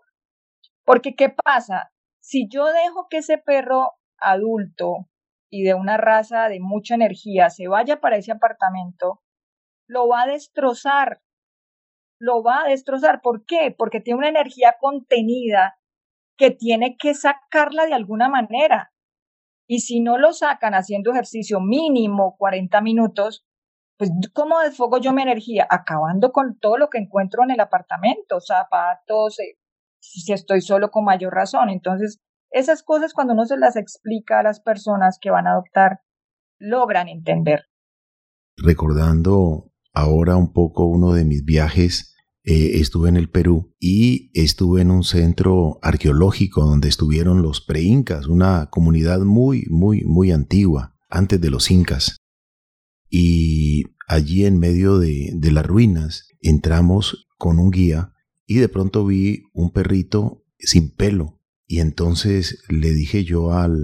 porque 0.85 1.17
¿qué 1.17 1.31
pasa? 1.31 1.91
Si 2.21 2.47
yo 2.49 2.65
dejo 2.67 3.09
que 3.11 3.17
ese 3.17 3.39
perro 3.39 3.95
adulto 4.19 5.09
y 5.51 5.65
de 5.65 5.75
una 5.75 5.97
raza 5.97 6.49
de 6.49 6.61
mucha 6.61 6.95
energía 6.95 7.51
se 7.51 7.67
vaya 7.67 8.01
para 8.01 8.19
ese 8.19 8.31
apartamento, 8.31 9.21
lo 9.89 10.07
va 10.07 10.23
a 10.23 10.27
destrozar. 10.29 11.23
Lo 12.21 12.45
va 12.45 12.61
a 12.61 12.69
destrozar. 12.69 13.21
¿Por 13.21 13.47
qué? 13.47 13.75
Porque 13.77 13.99
tiene 14.01 14.19
una 14.19 14.29
energía 14.29 14.77
contenida 14.79 15.77
que 16.37 16.53
tiene 16.53 16.97
que 16.97 17.15
sacarla 17.15 17.87
de 17.87 17.95
alguna 17.95 18.29
manera. 18.29 18.93
Y 19.69 19.81
si 19.81 19.99
no 19.99 20.19
lo 20.19 20.33
sacan 20.33 20.75
haciendo 20.75 21.11
ejercicio 21.11 21.59
mínimo 21.59 22.37
40 22.39 22.81
minutos, 22.81 23.45
pues 23.99 24.11
¿cómo 24.33 24.61
desfogo 24.61 24.99
yo 24.99 25.13
mi 25.13 25.23
energía? 25.23 25.67
Acabando 25.69 26.31
con 26.31 26.59
todo 26.59 26.79
lo 26.79 26.89
que 26.89 26.99
encuentro 26.99 27.43
en 27.43 27.51
el 27.51 27.61
apartamento, 27.61 28.41
zapatos, 28.41 29.41
eh, 29.41 29.59
si 30.01 30.33
estoy 30.33 30.61
solo 30.61 30.91
con 30.91 31.05
mayor 31.05 31.35
razón. 31.35 31.69
Entonces, 31.69 32.21
esas 32.51 32.85
cosas 32.85 33.13
cuando 33.13 33.35
uno 33.35 33.45
se 33.45 33.59
las 33.59 33.77
explica 33.77 34.39
a 34.39 34.43
las 34.45 34.61
personas 34.61 35.19
que 35.21 35.31
van 35.31 35.49
a 35.49 35.53
adoptar, 35.53 36.01
logran 36.59 37.09
entender. 37.09 37.65
Recordando 38.57 39.73
ahora 39.93 40.37
un 40.37 40.53
poco 40.53 40.87
uno 40.87 41.13
de 41.13 41.25
mis 41.25 41.45
viajes, 41.45 42.15
eh, 42.45 42.79
estuve 42.81 43.09
en 43.09 43.17
el 43.17 43.29
Perú 43.29 43.75
y 43.81 44.31
estuve 44.33 44.81
en 44.81 44.93
un 44.93 45.03
centro 45.03 45.79
arqueológico 45.83 46.65
donde 46.65 46.89
estuvieron 46.89 47.43
los 47.43 47.61
preincas, 47.61 48.27
una 48.27 48.69
comunidad 48.71 49.21
muy, 49.21 49.67
muy, 49.69 50.05
muy 50.05 50.31
antigua, 50.31 50.95
antes 51.11 51.41
de 51.41 51.51
los 51.51 51.71
incas. 51.71 52.17
Y 53.11 53.85
allí 54.07 54.45
en 54.45 54.59
medio 54.59 54.99
de, 54.99 55.33
de 55.35 55.53
las 55.53 55.67
ruinas 55.67 56.29
entramos 56.41 57.29
con 57.37 57.59
un 57.59 57.71
guía 57.71 58.13
y 58.47 58.57
de 58.57 58.69
pronto 58.69 59.05
vi 59.07 59.45
un 59.53 59.71
perrito 59.71 60.45
sin 60.59 60.95
pelo. 60.95 61.41
Y 61.67 61.81
entonces 61.81 62.63
le 62.69 62.93
dije 62.93 63.25
yo 63.25 63.53
al, 63.53 63.77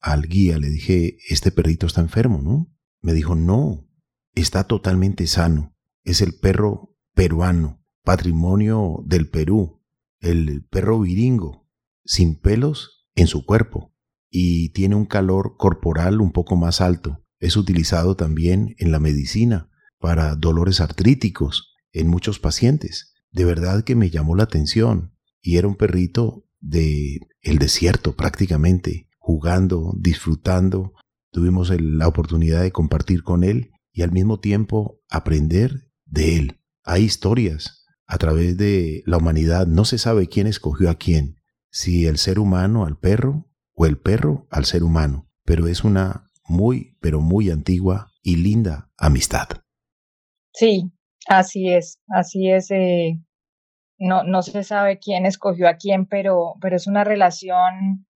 al 0.00 0.22
guía, 0.22 0.58
le 0.58 0.68
dije, 0.68 1.18
este 1.28 1.50
perrito 1.50 1.86
está 1.86 2.00
enfermo, 2.00 2.40
¿no? 2.42 2.74
Me 3.00 3.12
dijo, 3.12 3.34
no, 3.34 3.88
está 4.34 4.64
totalmente 4.64 5.26
sano. 5.26 5.76
Es 6.04 6.20
el 6.20 6.34
perro 6.34 6.96
peruano, 7.14 7.84
patrimonio 8.02 9.04
del 9.06 9.28
Perú, 9.28 9.84
el 10.20 10.64
perro 10.64 11.00
viringo, 11.00 11.68
sin 12.04 12.40
pelos 12.40 13.06
en 13.14 13.26
su 13.26 13.44
cuerpo 13.44 13.94
y 14.30 14.70
tiene 14.70 14.94
un 14.94 15.06
calor 15.06 15.56
corporal 15.56 16.20
un 16.20 16.32
poco 16.32 16.56
más 16.56 16.80
alto. 16.80 17.24
Es 17.38 17.56
utilizado 17.56 18.16
también 18.16 18.74
en 18.78 18.92
la 18.92 18.98
medicina 18.98 19.70
para 19.98 20.34
dolores 20.34 20.80
artríticos 20.80 21.74
en 21.92 22.08
muchos 22.08 22.38
pacientes. 22.38 23.14
De 23.30 23.44
verdad 23.44 23.84
que 23.84 23.94
me 23.94 24.10
llamó 24.10 24.34
la 24.36 24.44
atención 24.44 25.14
y 25.40 25.56
era 25.56 25.68
un 25.68 25.76
perrito 25.76 26.44
de 26.60 27.20
el 27.42 27.58
desierto 27.58 28.16
prácticamente, 28.16 29.08
jugando, 29.18 29.94
disfrutando. 29.98 30.94
Tuvimos 31.30 31.72
la 31.80 32.08
oportunidad 32.08 32.62
de 32.62 32.72
compartir 32.72 33.22
con 33.22 33.44
él 33.44 33.70
y 33.92 34.02
al 34.02 34.12
mismo 34.12 34.40
tiempo 34.40 35.00
aprender 35.08 35.90
de 36.06 36.36
él. 36.36 36.60
Hay 36.84 37.04
historias 37.04 37.84
a 38.06 38.16
través 38.16 38.56
de 38.56 39.02
la 39.06 39.18
humanidad, 39.18 39.66
no 39.66 39.84
se 39.84 39.98
sabe 39.98 40.28
quién 40.28 40.46
escogió 40.46 40.88
a 40.88 40.94
quién, 40.94 41.36
si 41.70 42.06
el 42.06 42.16
ser 42.16 42.38
humano 42.38 42.86
al 42.86 42.98
perro 42.98 43.50
o 43.74 43.84
el 43.84 43.98
perro 43.98 44.48
al 44.50 44.64
ser 44.64 44.82
humano, 44.82 45.30
pero 45.44 45.68
es 45.68 45.84
una 45.84 46.27
muy, 46.48 46.96
pero 47.00 47.20
muy 47.20 47.50
antigua 47.50 48.10
y 48.22 48.36
linda 48.36 48.90
amistad. 48.96 49.48
Sí, 50.52 50.90
así 51.28 51.68
es, 51.68 52.00
así 52.08 52.50
es. 52.50 52.70
Eh, 52.70 53.20
no, 53.98 54.24
no 54.24 54.42
se 54.42 54.64
sabe 54.64 54.98
quién 54.98 55.26
escogió 55.26 55.68
a 55.68 55.74
quién, 55.74 56.06
pero, 56.06 56.54
pero 56.60 56.76
es 56.76 56.86
una 56.86 57.04
relación 57.04 58.06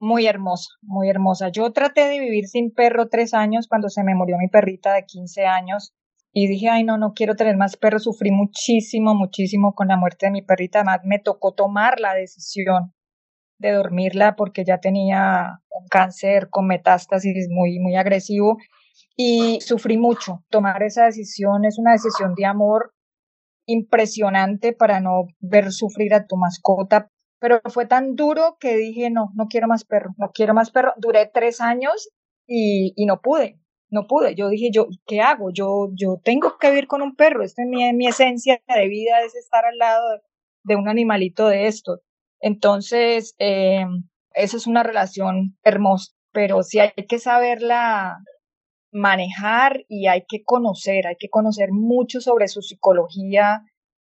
muy 0.00 0.26
hermosa, 0.26 0.68
muy 0.82 1.08
hermosa. 1.08 1.48
Yo 1.50 1.72
traté 1.72 2.08
de 2.08 2.18
vivir 2.18 2.46
sin 2.46 2.72
perro 2.72 3.08
tres 3.08 3.34
años 3.34 3.68
cuando 3.68 3.88
se 3.88 4.02
me 4.02 4.14
murió 4.14 4.36
mi 4.36 4.48
perrita 4.48 4.92
de 4.94 5.04
15 5.06 5.46
años 5.46 5.94
y 6.32 6.48
dije, 6.48 6.68
ay, 6.70 6.82
no, 6.82 6.98
no 6.98 7.12
quiero 7.12 7.36
tener 7.36 7.56
más 7.56 7.76
perros. 7.76 8.04
Sufrí 8.04 8.32
muchísimo, 8.32 9.14
muchísimo 9.14 9.74
con 9.74 9.88
la 9.88 9.96
muerte 9.96 10.26
de 10.26 10.32
mi 10.32 10.42
perrita. 10.42 10.80
Además, 10.80 11.00
me 11.04 11.20
tocó 11.20 11.52
tomar 11.52 12.00
la 12.00 12.14
decisión 12.14 12.94
de 13.62 13.72
dormirla 13.72 14.36
porque 14.36 14.64
ya 14.64 14.78
tenía 14.78 15.60
un 15.70 15.88
cáncer 15.88 16.50
con 16.50 16.66
metástasis 16.66 17.48
muy, 17.48 17.78
muy 17.78 17.96
agresivo 17.96 18.58
y 19.16 19.60
sufrí 19.62 19.96
mucho. 19.96 20.44
Tomar 20.50 20.82
esa 20.82 21.06
decisión 21.06 21.64
es 21.64 21.78
una 21.78 21.92
decisión 21.92 22.34
de 22.34 22.44
amor 22.44 22.92
impresionante 23.66 24.72
para 24.74 25.00
no 25.00 25.28
ver 25.40 25.72
sufrir 25.72 26.14
a 26.14 26.26
tu 26.26 26.36
mascota 26.36 27.08
pero 27.42 27.60
fue 27.70 27.86
tan 27.86 28.14
duro 28.14 28.56
que 28.60 28.76
dije, 28.76 29.10
no, 29.10 29.32
no 29.34 29.48
quiero 29.48 29.66
más 29.66 29.84
perro, 29.84 30.14
no 30.16 30.30
quiero 30.32 30.54
más 30.54 30.70
perro. 30.70 30.92
Duré 30.96 31.26
tres 31.26 31.60
años 31.60 32.08
y, 32.46 32.92
y 32.94 33.04
no 33.04 33.20
pude, 33.20 33.58
no 33.90 34.06
pude. 34.06 34.36
Yo 34.36 34.48
dije, 34.48 34.70
yo, 34.72 34.86
¿qué 35.08 35.20
hago? 35.20 35.50
Yo, 35.52 35.88
yo 35.94 36.20
tengo 36.22 36.56
que 36.60 36.70
vivir 36.70 36.86
con 36.86 37.02
un 37.02 37.16
perro. 37.16 37.42
Esta 37.42 37.62
es 37.62 37.68
mi, 37.68 37.92
mi 37.94 38.06
esencia 38.06 38.62
de 38.68 38.86
vida, 38.86 39.22
es 39.26 39.34
estar 39.34 39.64
al 39.64 39.76
lado 39.76 40.04
de, 40.62 40.76
un 40.76 40.88
animalito 40.88 41.48
de 41.48 41.66
esto. 41.66 41.98
Entonces, 42.42 43.34
eh, 43.38 43.86
esa 44.34 44.56
es 44.58 44.66
una 44.66 44.82
relación 44.82 45.56
hermosa, 45.64 46.12
pero 46.32 46.62
sí 46.62 46.78
hay 46.78 46.90
que 47.08 47.18
saberla 47.18 48.18
manejar 48.92 49.84
y 49.88 50.08
hay 50.08 50.24
que 50.28 50.42
conocer, 50.44 51.06
hay 51.06 51.16
que 51.18 51.30
conocer 51.30 51.70
mucho 51.72 52.20
sobre 52.20 52.48
su 52.48 52.60
psicología 52.60 53.62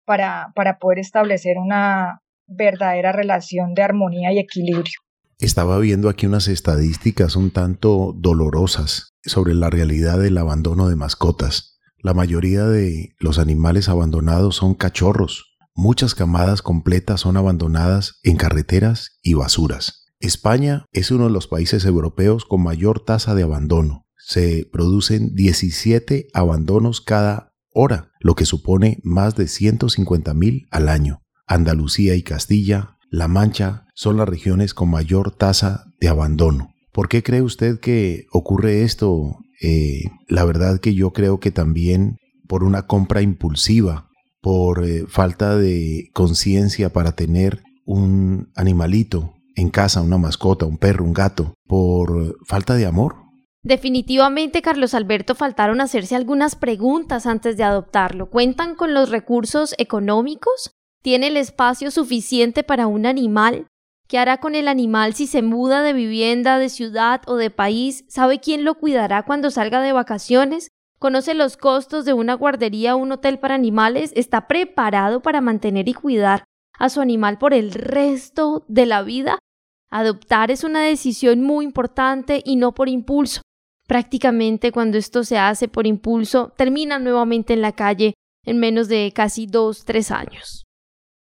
para, 0.04 0.52
para 0.54 0.78
poder 0.78 1.00
establecer 1.00 1.56
una, 1.58 2.22
verdadera 2.48 3.12
relación 3.12 3.74
de 3.74 3.82
armonía 3.82 4.32
y 4.32 4.38
equilibrio. 4.38 5.00
Estaba 5.38 5.78
viendo 5.78 6.08
aquí 6.08 6.26
unas 6.26 6.48
estadísticas 6.48 7.36
un 7.36 7.52
tanto 7.52 8.12
dolorosas 8.16 9.12
sobre 9.22 9.54
la 9.54 9.70
realidad 9.70 10.18
del 10.18 10.38
abandono 10.38 10.88
de 10.88 10.96
mascotas. 10.96 11.78
La 11.98 12.14
mayoría 12.14 12.64
de 12.64 13.10
los 13.20 13.38
animales 13.38 13.88
abandonados 13.88 14.56
son 14.56 14.74
cachorros. 14.74 15.47
Muchas 15.80 16.16
camadas 16.16 16.60
completas 16.60 17.20
son 17.20 17.36
abandonadas 17.36 18.18
en 18.24 18.34
carreteras 18.34 19.20
y 19.22 19.34
basuras. 19.34 20.06
España 20.18 20.86
es 20.90 21.12
uno 21.12 21.26
de 21.26 21.30
los 21.30 21.46
países 21.46 21.84
europeos 21.84 22.44
con 22.44 22.64
mayor 22.64 22.98
tasa 22.98 23.36
de 23.36 23.44
abandono. 23.44 24.04
Se 24.16 24.68
producen 24.72 25.36
17 25.36 26.30
abandonos 26.34 27.00
cada 27.00 27.52
hora, 27.72 28.10
lo 28.18 28.34
que 28.34 28.44
supone 28.44 28.98
más 29.04 29.36
de 29.36 29.44
150.000 29.44 30.66
al 30.72 30.88
año. 30.88 31.22
Andalucía 31.46 32.16
y 32.16 32.24
Castilla, 32.24 32.96
La 33.08 33.28
Mancha 33.28 33.86
son 33.94 34.16
las 34.16 34.28
regiones 34.28 34.74
con 34.74 34.90
mayor 34.90 35.30
tasa 35.30 35.84
de 36.00 36.08
abandono. 36.08 36.74
¿Por 36.90 37.08
qué 37.08 37.22
cree 37.22 37.42
usted 37.42 37.78
que 37.78 38.26
ocurre 38.32 38.82
esto? 38.82 39.38
Eh, 39.62 40.02
la 40.26 40.44
verdad 40.44 40.80
que 40.80 40.96
yo 40.96 41.12
creo 41.12 41.38
que 41.38 41.52
también 41.52 42.16
por 42.48 42.64
una 42.64 42.88
compra 42.88 43.22
impulsiva, 43.22 44.07
por 44.40 44.84
eh, 44.84 45.04
falta 45.08 45.56
de 45.56 46.10
conciencia 46.12 46.92
para 46.92 47.12
tener 47.12 47.62
un 47.84 48.50
animalito 48.54 49.34
en 49.56 49.70
casa, 49.70 50.02
una 50.02 50.18
mascota, 50.18 50.66
un 50.66 50.78
perro, 50.78 51.04
un 51.04 51.12
gato, 51.12 51.54
por 51.66 52.36
falta 52.46 52.74
de 52.74 52.86
amor. 52.86 53.16
Definitivamente, 53.62 54.62
Carlos 54.62 54.94
Alberto, 54.94 55.34
faltaron 55.34 55.80
hacerse 55.80 56.14
algunas 56.14 56.54
preguntas 56.54 57.26
antes 57.26 57.56
de 57.56 57.64
adoptarlo. 57.64 58.30
¿Cuentan 58.30 58.76
con 58.76 58.94
los 58.94 59.10
recursos 59.10 59.74
económicos? 59.78 60.70
¿Tiene 61.02 61.28
el 61.28 61.36
espacio 61.36 61.90
suficiente 61.90 62.62
para 62.62 62.86
un 62.86 63.04
animal? 63.04 63.66
¿Qué 64.06 64.18
hará 64.18 64.38
con 64.38 64.54
el 64.54 64.68
animal 64.68 65.14
si 65.14 65.26
se 65.26 65.42
muda 65.42 65.82
de 65.82 65.92
vivienda, 65.92 66.58
de 66.58 66.70
ciudad 66.70 67.20
o 67.26 67.36
de 67.36 67.50
país? 67.50 68.04
¿Sabe 68.08 68.40
quién 68.40 68.64
lo 68.64 68.76
cuidará 68.76 69.24
cuando 69.24 69.50
salga 69.50 69.82
de 69.82 69.92
vacaciones? 69.92 70.68
¿Conoce 70.98 71.34
los 71.34 71.56
costos 71.56 72.04
de 72.04 72.12
una 72.12 72.34
guardería 72.34 72.96
o 72.96 72.98
un 72.98 73.12
hotel 73.12 73.38
para 73.38 73.54
animales? 73.54 74.12
¿Está 74.16 74.48
preparado 74.48 75.22
para 75.22 75.40
mantener 75.40 75.88
y 75.88 75.94
cuidar 75.94 76.42
a 76.76 76.88
su 76.88 77.00
animal 77.00 77.38
por 77.38 77.54
el 77.54 77.70
resto 77.72 78.64
de 78.66 78.84
la 78.84 79.02
vida? 79.02 79.38
Adoptar 79.90 80.50
es 80.50 80.64
una 80.64 80.82
decisión 80.82 81.42
muy 81.42 81.64
importante 81.64 82.42
y 82.44 82.56
no 82.56 82.74
por 82.74 82.88
impulso. 82.88 83.42
Prácticamente 83.86 84.72
cuando 84.72 84.98
esto 84.98 85.22
se 85.22 85.38
hace 85.38 85.68
por 85.68 85.86
impulso, 85.86 86.52
termina 86.56 86.98
nuevamente 86.98 87.52
en 87.52 87.62
la 87.62 87.72
calle 87.72 88.14
en 88.44 88.58
menos 88.58 88.88
de 88.88 89.12
casi 89.14 89.46
dos, 89.46 89.84
tres 89.84 90.10
años. 90.10 90.64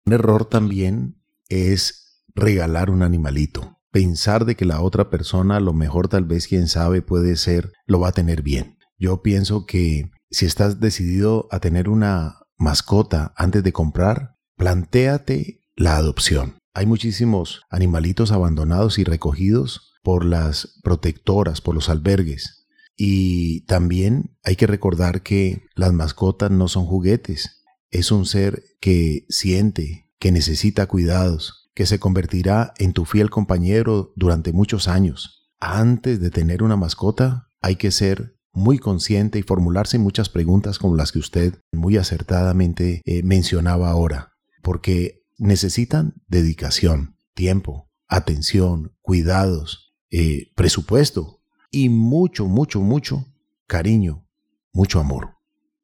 Un 0.07 0.15
error 0.15 0.47
también 0.47 1.23
es 1.51 2.25
regalar 2.35 2.89
un 2.89 3.03
animalito. 3.03 3.77
Pensar 3.91 4.47
de 4.47 4.55
que 4.55 4.65
la 4.65 4.81
otra 4.81 5.11
persona, 5.11 5.61
lo 5.61 5.75
mejor 5.75 6.09
tal 6.09 6.25
vez 6.25 6.47
quien 6.47 6.69
sabe 6.69 7.03
puede 7.03 7.37
ser, 7.37 7.73
lo 7.87 8.01
va 8.01 8.09
a 8.09 8.13
tener 8.13 8.43
bien. 8.43 8.78
Yo 8.99 9.23
pienso 9.23 9.67
que 9.67 10.11
si 10.31 10.47
estás 10.47 10.81
decidido 10.81 11.49
a 11.51 11.61
tener 11.61 11.89
una 11.89 12.41
mascota 12.57 13.33
antes 13.37 13.63
de 13.63 13.73
comprar, 13.73 14.37
plantéate 14.57 15.61
la 15.77 15.97
adopción. 15.97 16.59
Hay 16.75 16.87
muchísimos 16.87 17.63
animalitos 17.71 18.33
abandonados 18.33 18.99
y 18.99 19.05
recogidos 19.05 19.93
por 20.03 20.25
las 20.25 20.79
protectoras, 20.83 21.61
por 21.61 21.75
los 21.75 21.89
albergues. 21.89 22.67
Y 22.97 23.65
también 23.67 24.37
hay 24.43 24.57
que 24.57 24.67
recordar 24.67 25.23
que 25.23 25.63
las 25.77 25.93
mascotas 25.93 26.51
no 26.51 26.67
son 26.69 26.85
juguetes 26.85 27.59
es 27.91 28.13
un 28.13 28.27
ser 28.27 28.65
que 28.81 29.27
siente, 29.29 30.11
que 30.19 30.33
necesita 30.33 30.87
cuidados, 30.87 31.71
que 31.75 31.87
se 31.87 31.99
convertirá 31.99 32.75
en 32.79 32.93
tu 32.93 33.05
fiel 33.05 33.31
compañero 33.31 34.13
durante 34.17 34.53
muchos 34.53 34.89
años. 34.89 35.49
Antes 35.61 36.21
de 36.21 36.31
tener 36.31 36.63
una 36.63 36.77
mascota, 36.77 37.51
hay 37.61 37.77
que 37.77 37.91
ser 37.91 38.38
muy 38.53 38.79
consciente 38.79 39.39
y 39.39 39.43
formularse 39.43 39.99
muchas 39.99 40.29
preguntas 40.29 40.79
como 40.79 40.97
las 40.97 41.13
que 41.13 41.19
usted 41.19 41.55
muy 41.73 41.97
acertadamente 41.97 43.03
eh, 43.05 43.23
mencionaba 43.23 43.91
ahora, 43.91 44.35
porque 44.63 45.23
necesitan 45.37 46.15
dedicación, 46.27 47.17
tiempo, 47.35 47.89
atención, 48.09 48.93
cuidados, 49.01 49.95
eh, 50.11 50.51
presupuesto 50.55 51.41
y 51.71 51.89
mucho, 51.89 52.47
mucho, 52.47 52.81
mucho 52.81 53.27
cariño, 53.67 54.27
mucho 54.73 55.01
amor. 55.01 55.37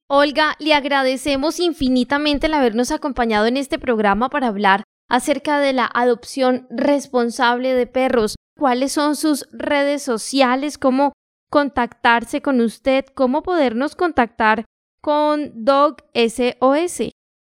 Olga, 0.07 0.57
le 0.59 0.75
agradecemos 0.75 1.61
infinitamente 1.61 2.47
el 2.47 2.55
habernos 2.55 2.91
acompañado 2.91 3.47
en 3.47 3.57
este 3.57 3.79
programa 3.79 4.29
para 4.29 4.49
hablar 4.49 4.85
acerca 5.09 5.59
de 5.59 5.73
la 5.73 5.91
adopción 5.93 6.67
responsable 6.71 7.75
de 7.75 7.87
perros. 7.87 8.37
¿Cuáles 8.57 8.93
son 8.93 9.17
sus 9.17 9.47
redes 9.53 10.03
sociales? 10.03 10.79
¿Cómo 10.79 11.13
contactarse 11.55 12.43
con 12.43 12.61
usted? 12.61 13.05
¿Cómo 13.15 13.45
podernos 13.45 13.95
contactar 13.95 14.65
con 15.01 15.53
Dog 15.55 15.99
SOS? 16.13 17.13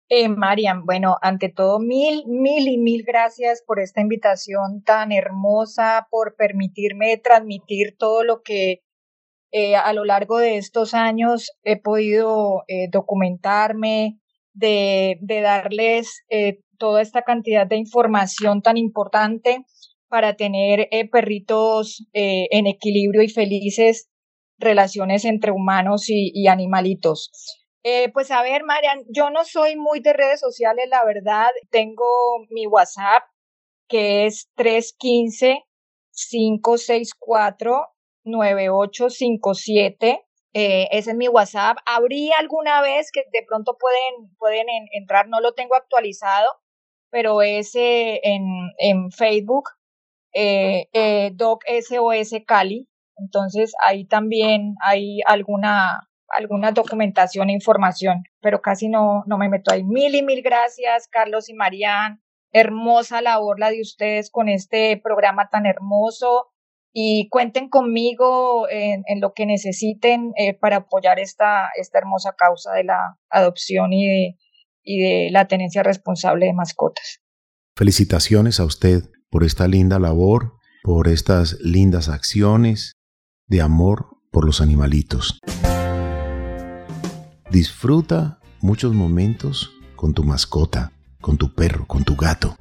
Eh, 0.07 0.29
Marian, 0.29 0.85
bueno, 0.85 1.17
ante 1.21 1.49
todo, 1.49 1.79
mil, 1.79 2.23
mil 2.25 2.69
y 2.69 2.77
mil 2.77 3.03
gracias 3.03 3.61
por 3.61 3.81
esta 3.81 3.99
invitación 3.99 4.83
tan 4.85 5.11
hermosa, 5.11 6.07
por 6.09 6.37
permitirme 6.37 7.17
transmitir 7.17 7.97
todo 7.97 8.23
lo 8.23 8.41
que 8.41 8.83
eh, 9.51 9.75
a 9.75 9.91
lo 9.91 10.05
largo 10.05 10.37
de 10.37 10.55
estos 10.55 10.93
años 10.93 11.51
he 11.63 11.75
podido 11.75 12.63
eh, 12.69 12.87
documentarme, 12.89 14.17
de, 14.53 15.19
darles 15.43 16.23
eh, 16.29 16.61
toda 16.77 17.01
esta 17.01 17.23
cantidad 17.23 17.67
de 17.67 17.75
información 17.75 18.61
tan 18.61 18.77
importante 18.77 19.65
para 20.09 20.35
tener 20.35 20.89
perritos 21.11 22.05
en 22.13 22.67
equilibrio 22.67 23.21
y 23.21 23.29
felices 23.29 24.09
relaciones 24.57 25.25
entre 25.25 25.51
humanos 25.51 26.05
y, 26.09 26.47
animalitos. 26.47 27.31
pues 28.13 28.31
a 28.31 28.43
ver, 28.43 28.63
Marian, 28.63 29.03
yo 29.09 29.29
no 29.29 29.45
soy 29.45 29.75
muy 29.75 29.99
de 30.01 30.13
redes 30.13 30.39
sociales, 30.39 30.87
la 30.89 31.05
verdad. 31.05 31.49
Tengo 31.69 32.05
mi 32.49 32.67
WhatsApp, 32.67 33.23
que 33.87 34.25
es 34.25 34.49
315 34.55 35.63
564 36.29 37.87
9857. 38.23 40.25
Eh, 40.53 40.87
ese 40.91 41.11
es 41.11 41.17
mi 41.17 41.27
WhatsApp. 41.27 41.77
Abrí 41.85 42.31
alguna 42.37 42.81
vez 42.81 43.11
que 43.11 43.23
de 43.31 43.43
pronto 43.47 43.77
pueden, 43.77 44.35
pueden 44.37 44.65
entrar, 44.91 45.27
no 45.27 45.41
lo 45.41 45.53
tengo 45.53 45.75
actualizado, 45.75 46.49
pero 47.11 47.41
ese 47.41 48.19
en, 48.23 48.43
en 48.77 49.11
Facebook, 49.11 49.69
eh, 50.33 50.87
eh, 50.93 51.31
Doc 51.33 51.63
SOS 51.67 52.43
Cali. 52.45 52.87
Entonces 53.17 53.73
ahí 53.83 54.05
también 54.05 54.75
hay 54.81 55.19
alguna, 55.25 56.07
alguna 56.29 56.71
documentación 56.71 57.49
e 57.49 57.53
información, 57.53 58.23
pero 58.41 58.61
casi 58.61 58.87
no, 58.87 59.23
no 59.27 59.37
me 59.37 59.49
meto 59.49 59.71
ahí. 59.71 59.83
Mil 59.83 60.15
y 60.15 60.23
mil 60.23 60.41
gracias, 60.41 61.07
Carlos 61.07 61.49
y 61.49 61.53
Marian. 61.53 62.21
Hermosa 62.51 63.21
labor 63.21 63.59
la 63.59 63.69
de 63.69 63.81
ustedes 63.81 64.31
con 64.31 64.49
este 64.49 64.99
programa 65.03 65.49
tan 65.49 65.65
hermoso 65.65 66.47
y 66.91 67.29
cuenten 67.29 67.69
conmigo 67.69 68.67
en, 68.69 69.03
lo 69.21 69.33
que 69.33 69.45
necesiten 69.45 70.31
eh, 70.35 70.55
para 70.55 70.77
apoyar 70.77 71.19
esta, 71.19 71.69
esta 71.75 71.99
hermosa 71.99 72.33
causa 72.35 72.73
de 72.73 72.85
la 72.85 73.19
adopción 73.29 73.93
y 73.93 74.35
y 74.83 74.99
de 74.99 75.29
la 75.31 75.47
tenencia 75.47 75.83
responsable 75.83 76.47
de 76.47 76.53
mascotas. 76.53 77.21
Felicitaciones 77.75 78.59
a 78.59 78.65
usted 78.65 79.03
por 79.29 79.43
esta 79.43 79.67
linda 79.67 79.99
labor, 79.99 80.53
por 80.83 81.07
estas 81.07 81.59
lindas 81.61 82.09
acciones 82.09 82.93
de 83.47 83.61
amor 83.61 84.17
por 84.31 84.45
los 84.45 84.61
animalitos. 84.61 85.39
Disfruta 87.51 88.39
muchos 88.61 88.93
momentos 88.93 89.71
con 89.95 90.13
tu 90.13 90.23
mascota, 90.23 90.91
con 91.21 91.37
tu 91.37 91.53
perro, 91.53 91.85
con 91.87 92.03
tu 92.03 92.15
gato. 92.15 92.55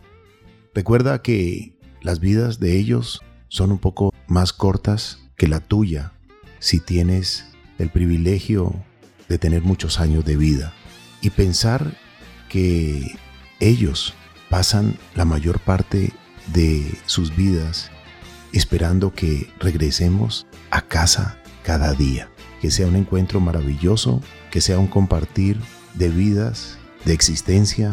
Recuerda 0.74 1.22
que 1.22 1.78
las 2.02 2.20
vidas 2.20 2.58
de 2.58 2.78
ellos 2.78 3.22
son 3.48 3.72
un 3.72 3.78
poco 3.78 4.12
más 4.26 4.52
cortas 4.52 5.18
que 5.36 5.48
la 5.48 5.60
tuya 5.60 6.12
si 6.58 6.80
tienes 6.80 7.46
el 7.78 7.90
privilegio 7.90 8.74
de 9.28 9.38
tener 9.38 9.62
muchos 9.62 10.00
años 10.00 10.24
de 10.24 10.36
vida 10.36 10.72
y 11.20 11.30
pensar 11.30 11.96
que 12.48 13.16
ellos 13.60 14.14
pasan 14.48 14.96
la 15.14 15.24
mayor 15.24 15.60
parte 15.60 16.12
de 16.52 16.98
sus 17.06 17.34
vidas 17.36 17.90
esperando 18.52 19.12
que 19.12 19.50
regresemos 19.58 20.46
a 20.70 20.82
casa 20.82 21.38
cada 21.62 21.92
día, 21.92 22.30
que 22.60 22.70
sea 22.70 22.86
un 22.86 22.96
encuentro 22.96 23.40
maravilloso, 23.40 24.22
que 24.50 24.60
sea 24.60 24.78
un 24.78 24.86
compartir 24.86 25.60
de 25.94 26.08
vidas, 26.08 26.78
de 27.04 27.12
existencia, 27.12 27.92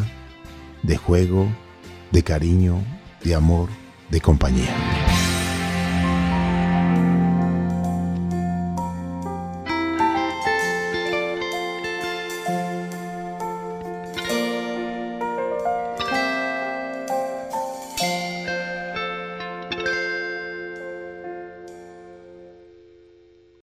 de 0.82 0.96
juego, 0.96 1.48
de 2.12 2.22
cariño, 2.22 2.82
de 3.22 3.34
amor, 3.34 3.68
de 4.10 4.20
compañía. 4.20 5.05